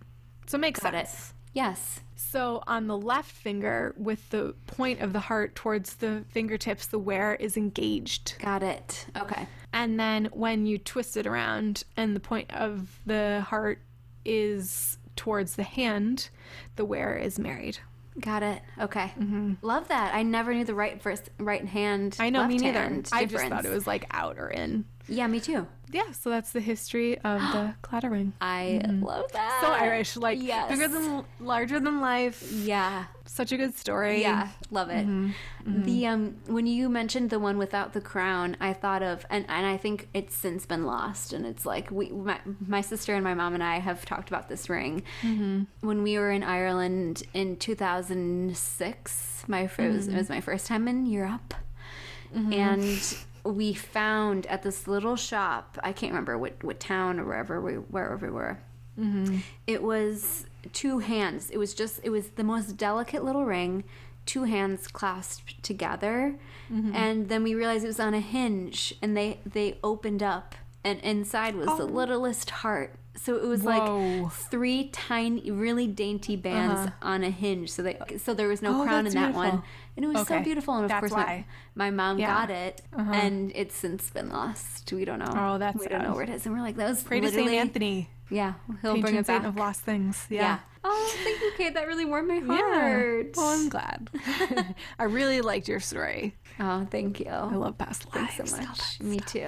So 0.47 0.57
it 0.57 0.61
makes 0.61 0.81
Got 0.81 0.95
it. 0.95 1.09
sense. 1.09 1.35
Yes. 1.53 2.01
So 2.17 2.62
on 2.67 2.88
the 2.88 2.97
left 2.97 3.31
finger, 3.31 3.95
with 3.97 4.29
the 4.31 4.55
point 4.67 5.01
of 5.01 5.12
the 5.12 5.21
heart 5.21 5.55
towards 5.55 5.95
the 5.97 6.25
fingertips, 6.31 6.87
the 6.87 6.99
wearer 6.99 7.35
is 7.35 7.57
engaged. 7.57 8.35
Got 8.40 8.62
it. 8.62 9.07
Okay. 9.17 9.47
And 9.73 9.99
then 9.99 10.27
when 10.33 10.67
you 10.67 10.79
twist 10.79 11.17
it 11.17 11.27
around 11.27 11.85
and 11.97 12.14
the 12.17 12.21
point 12.21 12.53
of 12.53 12.99
the 13.07 13.40
heart 13.49 13.81
is 14.25 14.99
towards 15.17 15.55
the 15.57 15.62
hand, 15.62 16.29
the 16.77 16.85
wearer 16.85 17.17
is 17.17 17.38
married. 17.38 17.79
Got 18.20 18.42
it. 18.42 18.62
Okay. 18.81 19.12
Love 19.61 19.88
that. 19.88 20.14
I 20.14 20.22
never 20.22 20.55
knew 20.55 20.64
the 20.64 20.74
right 20.74 21.03
first 21.03 21.31
right 21.38 21.66
hand. 21.66 22.12
Mm-hmm. 22.12 22.22
I 22.22 22.31
know, 22.31 22.46
me 22.46 22.59
neither. 22.59 23.03
I 23.12 23.24
just 23.24 23.46
thought 23.46 23.64
it 23.64 23.70
was 23.70 23.87
like 23.87 24.07
out 24.11 24.38
or 24.38 24.48
in. 24.48 24.85
Yeah, 25.09 25.27
me 25.27 25.40
too. 25.40 25.66
Yeah, 25.94 26.11
so 26.11 26.28
that's 26.28 26.50
the 26.50 26.61
history 26.61 27.18
of 27.18 27.40
the 27.40 27.72
claddagh 27.85 28.11
ring. 28.11 28.33
I 28.40 28.80
mm-hmm. 28.85 29.04
love 29.04 29.30
that. 29.30 29.61
So 29.62 29.70
Irish, 29.70 30.16
like 30.16 30.42
Yes. 30.42 30.68
bigger 30.68 30.88
than 30.88 31.24
larger 31.38 31.78
than 31.78 32.00
life. 32.00 32.50
Yeah. 32.50 33.04
Such 33.26 33.52
a 33.52 33.57
good 33.57 33.78
story. 33.78 34.20
Yeah, 34.20 34.48
love 34.72 34.90
it. 34.90 35.07
Mm-hmm. 35.07 35.30
Mm-hmm. 35.68 35.83
The 35.85 36.07
um 36.09 36.37
when 36.46 36.66
you 36.66 36.88
mentioned 36.88 37.30
the 37.30 37.38
one 37.38 37.59
without 37.59 37.92
the 37.92 38.00
crown, 38.00 38.57
I 38.61 38.72
thought 38.72 39.04
of 39.04 39.24
and 39.30 39.46
and 39.48 39.64
I 39.64 39.76
think 39.76 40.09
it's 40.12 40.35
since 40.35 40.66
been 40.66 40.85
lost 40.85 41.33
and 41.33 41.46
it's 41.46 41.64
like 41.64 41.92
we 41.92 42.09
my, 42.11 42.40
my 42.66 42.80
sister 42.80 43.14
and 43.14 43.22
my 43.22 43.35
mom 43.35 43.54
and 43.54 43.62
I 43.62 43.78
have 43.78 44.04
talked 44.04 44.28
about 44.28 44.48
this 44.48 44.68
ring. 44.68 45.04
When 45.22 46.02
we 46.02 46.18
were 46.18 46.33
in 46.33 46.42
Ireland 46.42 47.22
in 47.35 47.54
2006, 47.57 49.44
my 49.46 49.68
fir- 49.68 49.85
it, 49.85 49.92
was, 49.92 50.09
it 50.09 50.16
was 50.16 50.28
my 50.28 50.40
first 50.40 50.66
time 50.66 50.88
in 50.88 51.07
Europe. 51.07 51.54
And 52.35 53.16
we 53.44 53.74
found 53.74 54.46
at 54.46 54.62
this 54.62 54.88
little 54.88 55.16
shop, 55.16 55.78
I 55.85 55.92
can't 55.92 56.12
remember 56.12 56.38
what, 56.38 56.62
what 56.64 56.80
town 56.80 57.20
or 57.20 57.24
wherever 57.24 57.61
we 57.61 57.74
wherever 57.74 58.26
we 58.26 58.33
were. 58.33 58.59
Mm-hmm. 58.98 59.38
It 59.66 59.83
was 59.83 60.46
two 60.72 61.00
hands. 61.00 61.50
It 61.50 61.59
was 61.59 61.74
just, 61.74 62.00
it 62.02 62.11
was 62.11 62.30
the 62.30 62.44
most 62.44 62.76
delicate 62.76 63.24
little 63.24 63.44
ring, 63.44 63.85
two 64.26 64.44
hands 64.44 64.87
clasped 64.87 65.62
together. 65.62 66.37
Mm-hmm. 66.72 66.94
And 66.94 67.28
then 67.28 67.42
we 67.42 67.54
realized 67.54 67.85
it 67.85 67.88
was 67.88 68.00
on 68.00 68.14
a 68.14 68.20
hinge 68.20 68.94
and 69.02 69.16
they, 69.16 69.40
they 69.44 69.78
opened 69.83 70.22
up 70.22 70.54
and 70.83 71.00
inside 71.00 71.57
was 71.57 71.66
the 71.66 71.85
oh. 71.85 71.87
littlest 71.87 72.50
heart. 72.50 72.94
So 73.16 73.37
it 73.37 73.44
was 73.46 73.62
Whoa. 73.62 74.22
like 74.24 74.33
three 74.33 74.88
tiny, 74.88 75.50
really 75.50 75.87
dainty 75.87 76.35
bands 76.37 76.90
on 77.00 77.22
a 77.22 77.31
hinge. 77.31 77.70
So 77.70 77.83
they, 77.83 77.96
so 78.18 78.35
there 78.35 78.48
was 78.48 78.61
no 78.61 78.81
Oh, 78.81 78.85
crown 78.85 79.07
in 79.07 79.12
that 79.14 79.33
beautiful. 79.35 79.40
one, 79.42 79.62
and 79.96 80.05
it 80.05 80.09
was 80.09 80.27
so 80.27 80.40
beautiful. 80.42 80.74
And 80.74 80.85
of 80.85 80.88
That's 80.90 81.00
course, 81.00 81.12
my, 81.12 81.44
my 81.77 81.90
mom 81.90 82.18
Yeah. 82.18 82.31
Uh-huh. 82.37 82.46
got 82.46 82.50
it, 82.50 82.83
and 82.96 83.53
it's 83.55 83.77
since 83.77 84.11
been 84.11 84.31
lost. 84.31 84.92
We 84.92 85.05
don't 85.05 85.20
know. 85.20 85.33
Oh, 85.35 85.59
that's 85.59 85.79
we 85.79 85.87
don't 85.87 86.03
know 86.03 86.14
where 86.14 86.24
it 86.24 86.29
is. 86.31 86.44
And 86.44 86.55
we're 86.55 86.61
like, 86.62 86.77
that 86.77 86.88
was 86.88 87.03
Pray 87.05 87.20
to 87.20 87.31
Saint 87.31 87.50
Anthony, 87.50 88.09
yeah, 88.31 88.55
he'll 88.83 88.92
bring 88.94 89.03
patron 89.05 89.16
it 89.18 89.27
saint 89.27 89.42
back. 89.42 89.48
of 89.48 89.57
lost 89.57 89.83
things. 89.83 90.27
yeah. 90.29 90.40
Yeah. 90.40 90.59
Oh, 90.87 91.14
thank 91.24 91.40
you, 91.40 91.53
Kate. 91.57 91.74
That 91.74 91.87
really 91.87 92.05
warmed 92.05 92.29
my 92.29 92.35
Yeah. 92.57 92.81
heart. 92.81 93.31
Well, 93.37 93.46
I'm 93.46 93.68
glad. 93.70 94.11
I 94.98 95.05
really 95.05 95.40
liked 95.40 95.66
your 95.68 95.81
story. 95.81 96.35
Oh, 96.61 96.87
thank 96.90 97.19
you. 97.21 97.27
I 97.31 97.55
love 97.57 97.77
past 97.79 98.07
lives. 98.14 98.35
Thanks 98.35 98.51
so 98.53 98.57
much. 98.59 98.99
that 98.99 99.05
Me 99.05 99.19
stuff. 99.19 99.33
too. 99.33 99.38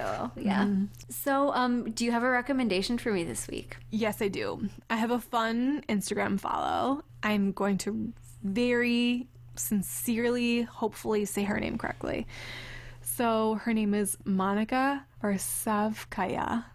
Yeah. 0.41 0.63
Mm-hmm. 0.65 0.85
So, 1.09 1.53
um, 1.53 1.91
do 1.91 2.03
you 2.03 2.11
have 2.11 2.23
a 2.23 2.29
recommendation 2.29 2.97
for 2.97 3.13
me 3.13 3.23
this 3.23 3.47
week? 3.47 3.77
Yes, 3.91 4.21
I 4.21 4.27
do. 4.27 4.67
I 4.89 4.97
have 4.97 5.11
a 5.11 5.19
fun 5.19 5.83
Instagram 5.87 6.39
follow. 6.39 7.03
I'm 7.23 7.53
going 7.53 7.77
to 7.79 8.11
very 8.43 9.27
sincerely, 9.55 10.63
hopefully, 10.63 11.25
say 11.25 11.43
her 11.43 11.59
name 11.59 11.77
correctly. 11.77 12.27
So 13.01 13.55
her 13.63 13.73
name 13.73 13.93
is 13.93 14.17
Monica 14.25 15.05
Arsavkaya, 15.23 16.65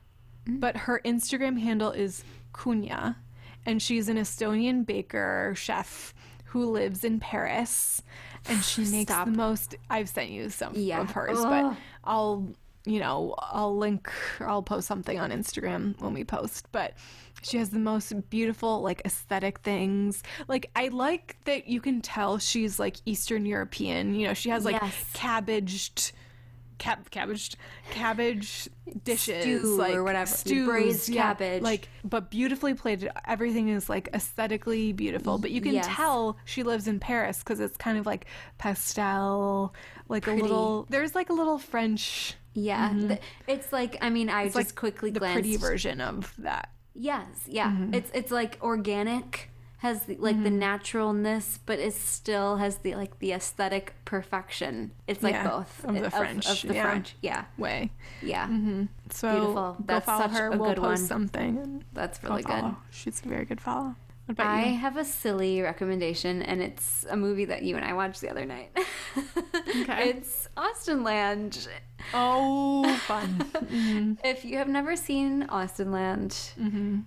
but 0.46 0.76
her 0.76 1.00
Instagram 1.04 1.60
handle 1.60 1.90
is 1.92 2.24
Kunya, 2.52 3.16
and 3.64 3.80
she's 3.80 4.08
an 4.08 4.16
Estonian 4.16 4.84
baker 4.84 5.52
chef 5.56 6.14
who 6.46 6.70
lives 6.70 7.04
in 7.04 7.20
Paris, 7.20 8.02
and 8.48 8.62
she 8.64 8.82
makes 8.90 9.12
Stop. 9.12 9.26
the 9.26 9.32
most. 9.32 9.74
I've 9.90 10.08
sent 10.08 10.30
you 10.30 10.50
some 10.50 10.72
Yeah. 10.74 11.00
of 11.02 11.10
hers, 11.10 11.38
Ugh. 11.38 11.44
but 11.48 11.64
oh. 11.64 11.76
I'll 12.04 12.48
you 12.84 12.98
know 12.98 13.34
I'll 13.38 13.76
link 13.76 14.10
I'll 14.40 14.62
post 14.62 14.88
something 14.88 15.18
on 15.18 15.30
Instagram 15.30 16.00
when 16.00 16.12
we 16.14 16.24
post, 16.24 16.66
but. 16.72 16.94
She 17.44 17.56
has 17.58 17.70
the 17.70 17.80
most 17.80 18.30
beautiful, 18.30 18.82
like 18.82 19.02
aesthetic 19.04 19.58
things. 19.62 20.22
Like 20.46 20.70
I 20.76 20.88
like 20.88 21.36
that 21.44 21.66
you 21.66 21.80
can 21.80 22.00
tell 22.00 22.38
she's 22.38 22.78
like 22.78 22.98
Eastern 23.04 23.44
European. 23.46 24.14
You 24.14 24.28
know, 24.28 24.34
she 24.34 24.48
has 24.50 24.64
like 24.64 24.80
Yes. 24.80 25.06
cabbaged, 25.12 26.12
cab, 26.82 27.08
cabbaged, 27.10 27.56
cabbage 27.92 28.68
dishes, 29.04 29.60
Stew 29.60 29.76
like 29.76 29.94
or 29.94 30.02
whatever. 30.02 30.26
stews, 30.28 30.66
Braised 30.68 31.08
yeah, 31.08 31.22
cabbage. 31.34 31.62
like 31.62 31.88
but 32.04 32.28
beautifully 32.30 32.74
plated. 32.74 33.08
Everything 33.26 33.68
is 33.68 33.88
like 33.88 34.08
aesthetically 34.12 34.92
beautiful, 34.92 35.38
but 35.38 35.50
you 35.52 35.60
can 35.60 35.74
Yes. 35.74 35.86
tell 35.88 36.36
she 36.44 36.62
lives 36.64 36.88
in 36.88 36.98
Paris 36.98 37.38
because 37.38 37.60
it's 37.60 37.76
kind 37.76 37.96
of 37.98 38.04
like 38.06 38.26
pastel, 38.58 39.72
like 40.08 40.26
a 40.26 40.32
little. 40.32 40.86
There's 40.90 41.14
like 41.14 41.30
a 41.30 41.32
little 41.32 41.58
French. 41.58 42.34
Yeah. 42.54 42.92
th- 42.92 43.20
it's 43.46 43.72
like, 43.72 43.96
I 44.02 44.10
mean, 44.10 44.28
I 44.28 44.42
It's 44.42 44.54
just 44.54 44.68
like 44.70 44.74
quickly 44.74 45.10
the 45.10 45.20
glanced. 45.20 45.34
pretty 45.34 45.56
version 45.56 46.00
of 46.00 46.34
that. 46.38 46.68
Yes, 46.94 47.26
yeah. 47.46 47.70
Mm-hmm. 47.70 47.94
It's 47.94 48.10
it's 48.12 48.30
like 48.30 48.58
organic, 48.60 49.48
has 49.82 50.04
the, 50.04 50.14
like 50.14 50.40
the 50.44 50.48
mm-hmm. 50.48 50.60
naturalness, 50.60 51.58
but 51.66 51.80
it 51.80 51.92
still 51.92 52.58
has 52.58 52.76
the 52.78 52.94
like 52.94 53.18
the 53.18 53.32
aesthetic 53.32 53.96
perfection. 54.04 54.92
It's 55.08 55.24
like 55.24 55.32
Yeah, 55.34 55.48
both 55.48 55.84
of 55.84 55.94
the 56.00 56.08
French, 56.08 56.46
Of, 56.46 56.58
French, 56.58 56.62
the 56.62 56.74
yeah. 56.74 56.82
French. 56.84 57.16
Yeah, 57.20 57.44
Way. 57.58 57.90
yeah. 58.22 58.46
Mm-hmm. 58.46 58.84
So 59.10 59.30
Beautiful. 59.32 59.54
go 59.80 59.84
That's 59.84 60.06
follow 60.06 60.28
such 60.28 60.38
her. 60.38 60.46
a 60.46 60.56
we'll 60.56 60.68
good 60.68 60.76
post 60.76 60.86
one. 60.86 60.96
something. 60.98 61.84
That's 61.94 62.22
really 62.22 62.44
good. 62.44 62.76
She's 62.92 63.20
a 63.24 63.28
very 63.28 63.44
good 63.44 63.60
follow. 63.60 63.96
I 64.38 64.60
have 64.60 64.96
a 64.96 65.04
silly 65.04 65.60
recommendation, 65.60 66.42
and 66.42 66.62
it's 66.62 67.04
a 67.10 67.16
movie 67.16 67.44
that 67.46 67.62
you 67.62 67.76
and 67.76 67.84
I 67.84 67.92
watched 67.92 68.20
the 68.20 68.30
other 68.30 68.44
night. 68.44 68.70
Okay. 69.82 70.10
It's 70.10 70.48
Austenland. 70.56 71.66
Oh, 72.12 72.84
fun. 73.06 74.18
If 74.24 74.44
you 74.44 74.58
have 74.58 74.68
never 74.68 74.96
seen 74.96 75.46
Austenland, 75.48 76.28
Mm-hmm. 76.58 77.00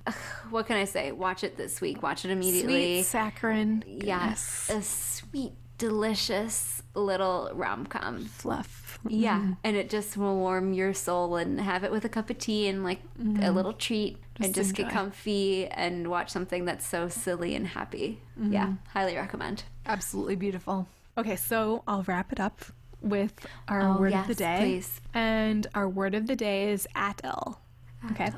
what 0.50 0.66
can 0.68 0.78
I 0.78 0.86
say? 0.86 1.12
Watch 1.12 1.44
it 1.44 1.58
this 1.58 1.80
week. 1.82 2.02
Watch 2.02 2.26
it 2.26 2.32
immediately. 2.32 2.96
Sweet 3.04 3.06
saccharine. 3.06 3.84
Yes, 3.88 4.66
goodness. 4.68 4.70
a 4.70 5.28
sweet, 5.28 5.54
delicious 5.78 6.84
little 6.94 7.50
rom 7.54 7.86
com. 7.86 8.26
Fluff. 8.26 9.00
Yeah, 9.08 9.40
mm-hmm. 9.40 9.54
and 9.64 9.76
it 9.76 9.90
just 9.90 10.18
will 10.18 10.36
warm 10.36 10.74
your 10.74 10.94
soul 10.94 11.36
and 11.36 11.60
have 11.60 11.84
it 11.84 11.92
with 11.92 12.06
a 12.06 12.10
cup 12.10 12.30
of 12.30 12.38
tea 12.38 12.68
and 12.68 12.84
like 12.84 13.02
a 13.18 13.22
mm-hmm. 13.22 13.56
little 13.56 13.74
treat 13.74 14.18
and 14.38 14.54
Just 14.54 14.56
just 14.56 14.76
get 14.76 14.90
comfy 14.90 15.68
and 15.68 16.10
watch 16.10 16.30
something 16.32 16.66
that's 16.66 16.88
so 16.88 17.08
silly 17.10 17.56
and 17.56 17.68
happy. 17.68 18.20
Yeah, 18.38 18.66
mm-hmm. 18.68 18.76
highly 18.90 19.16
recommend. 19.16 19.64
Absolutely 19.86 20.36
beautiful. 20.36 20.88
Okay, 21.18 21.36
so 21.36 21.84
I'll 21.88 22.04
wrap 22.04 22.32
it 22.32 22.40
up 22.40 22.66
with 23.02 23.34
our 23.68 23.82
Oh, 23.82 23.98
word 24.00 24.14
of 24.14 24.28
the 24.28 24.36
day. 24.36 24.58
please. 24.60 25.00
And 25.14 25.68
our 25.76 25.88
word 25.88 26.16
of 26.16 26.28
the 26.28 26.36
day 26.36 26.72
is 26.72 26.88
aiteall. 26.96 27.58
Okay. 28.12 28.32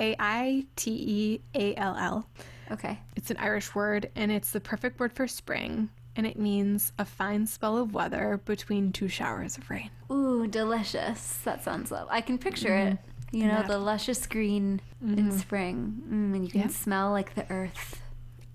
A 0.00 0.16
I 0.18 0.66
T 0.76 0.90
E 0.90 1.40
A 1.54 1.74
L 1.76 1.96
L. 1.96 2.28
Okay. 2.70 2.98
It's 3.14 3.30
an 3.30 3.36
Irish 3.36 3.74
word 3.74 4.10
and 4.16 4.32
it's 4.32 4.50
the 4.50 4.60
perfect 4.60 4.98
word 4.98 5.12
for 5.12 5.28
spring. 5.28 5.90
And 6.16 6.26
it 6.26 6.38
means 6.38 6.92
a 6.98 7.04
fine 7.04 7.46
spell 7.46 7.76
of 7.76 7.92
weather 7.92 8.40
between 8.44 8.92
two 8.92 9.08
showers 9.08 9.58
of 9.58 9.68
rain. 9.68 9.90
Ooh, 10.12 10.46
delicious. 10.46 11.38
That 11.44 11.64
sounds 11.64 11.90
lovely. 11.90 12.10
I 12.12 12.20
can 12.20 12.38
picture 12.38 12.74
it. 12.76 12.98
You 13.32 13.46
know, 13.48 13.58
Yep. 13.58 13.66
the 13.66 13.78
luscious 13.78 14.26
green 14.28 14.80
in 15.02 15.32
spring. 15.32 16.02
Mm, 16.08 16.34
and 16.36 16.44
you 16.44 16.50
can 16.52 16.60
Yep. 16.62 16.70
smell 16.70 17.10
like 17.10 17.34
the 17.34 17.50
earth. 17.50 18.00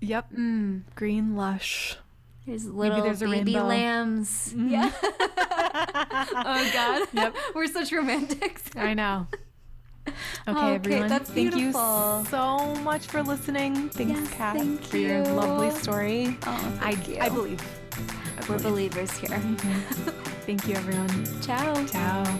Yep. 0.00 0.32
Mm. 0.32 0.82
Green 0.94 1.36
lush. 1.36 1.98
There's 2.46 2.64
little 2.64 3.02
there's 3.02 3.20
a 3.20 3.26
baby 3.26 3.52
rainbow. 3.54 3.68
lambs. 3.68 4.54
Yeah. 4.56 4.90
oh 5.02 6.70
God. 6.72 7.08
Yep. 7.12 7.36
We're 7.54 7.66
such 7.66 7.92
romantics. 7.92 8.62
I 8.74 8.94
know. 8.94 9.26
Okay, 10.06 10.14
Okay, 10.48 10.74
everyone. 10.74 11.08
that's 11.08 11.30
thank 11.30 11.52
beautiful. 11.52 12.20
you 12.20 12.26
so 12.30 12.74
much 12.82 13.06
for 13.06 13.22
listening. 13.22 13.90
Thanks, 13.90 14.20
Yes, 14.20 14.32
Kat, 14.34 14.56
thank 14.56 14.82
for 14.82 14.96
your 14.96 15.22
lovely 15.24 15.70
story. 15.70 16.38
Oh, 16.46 16.78
I, 16.80 16.90
you. 17.06 17.18
I 17.20 17.28
believe. 17.28 17.62
I 18.38 18.48
We're 18.48 18.58
believers 18.58 19.10
here. 19.18 19.30
Mm-hmm. 19.30 20.10
Thank 20.46 20.66
you, 20.66 20.74
everyone. 20.74 21.40
Ciao. 21.42 21.84
Ciao. 21.86 22.38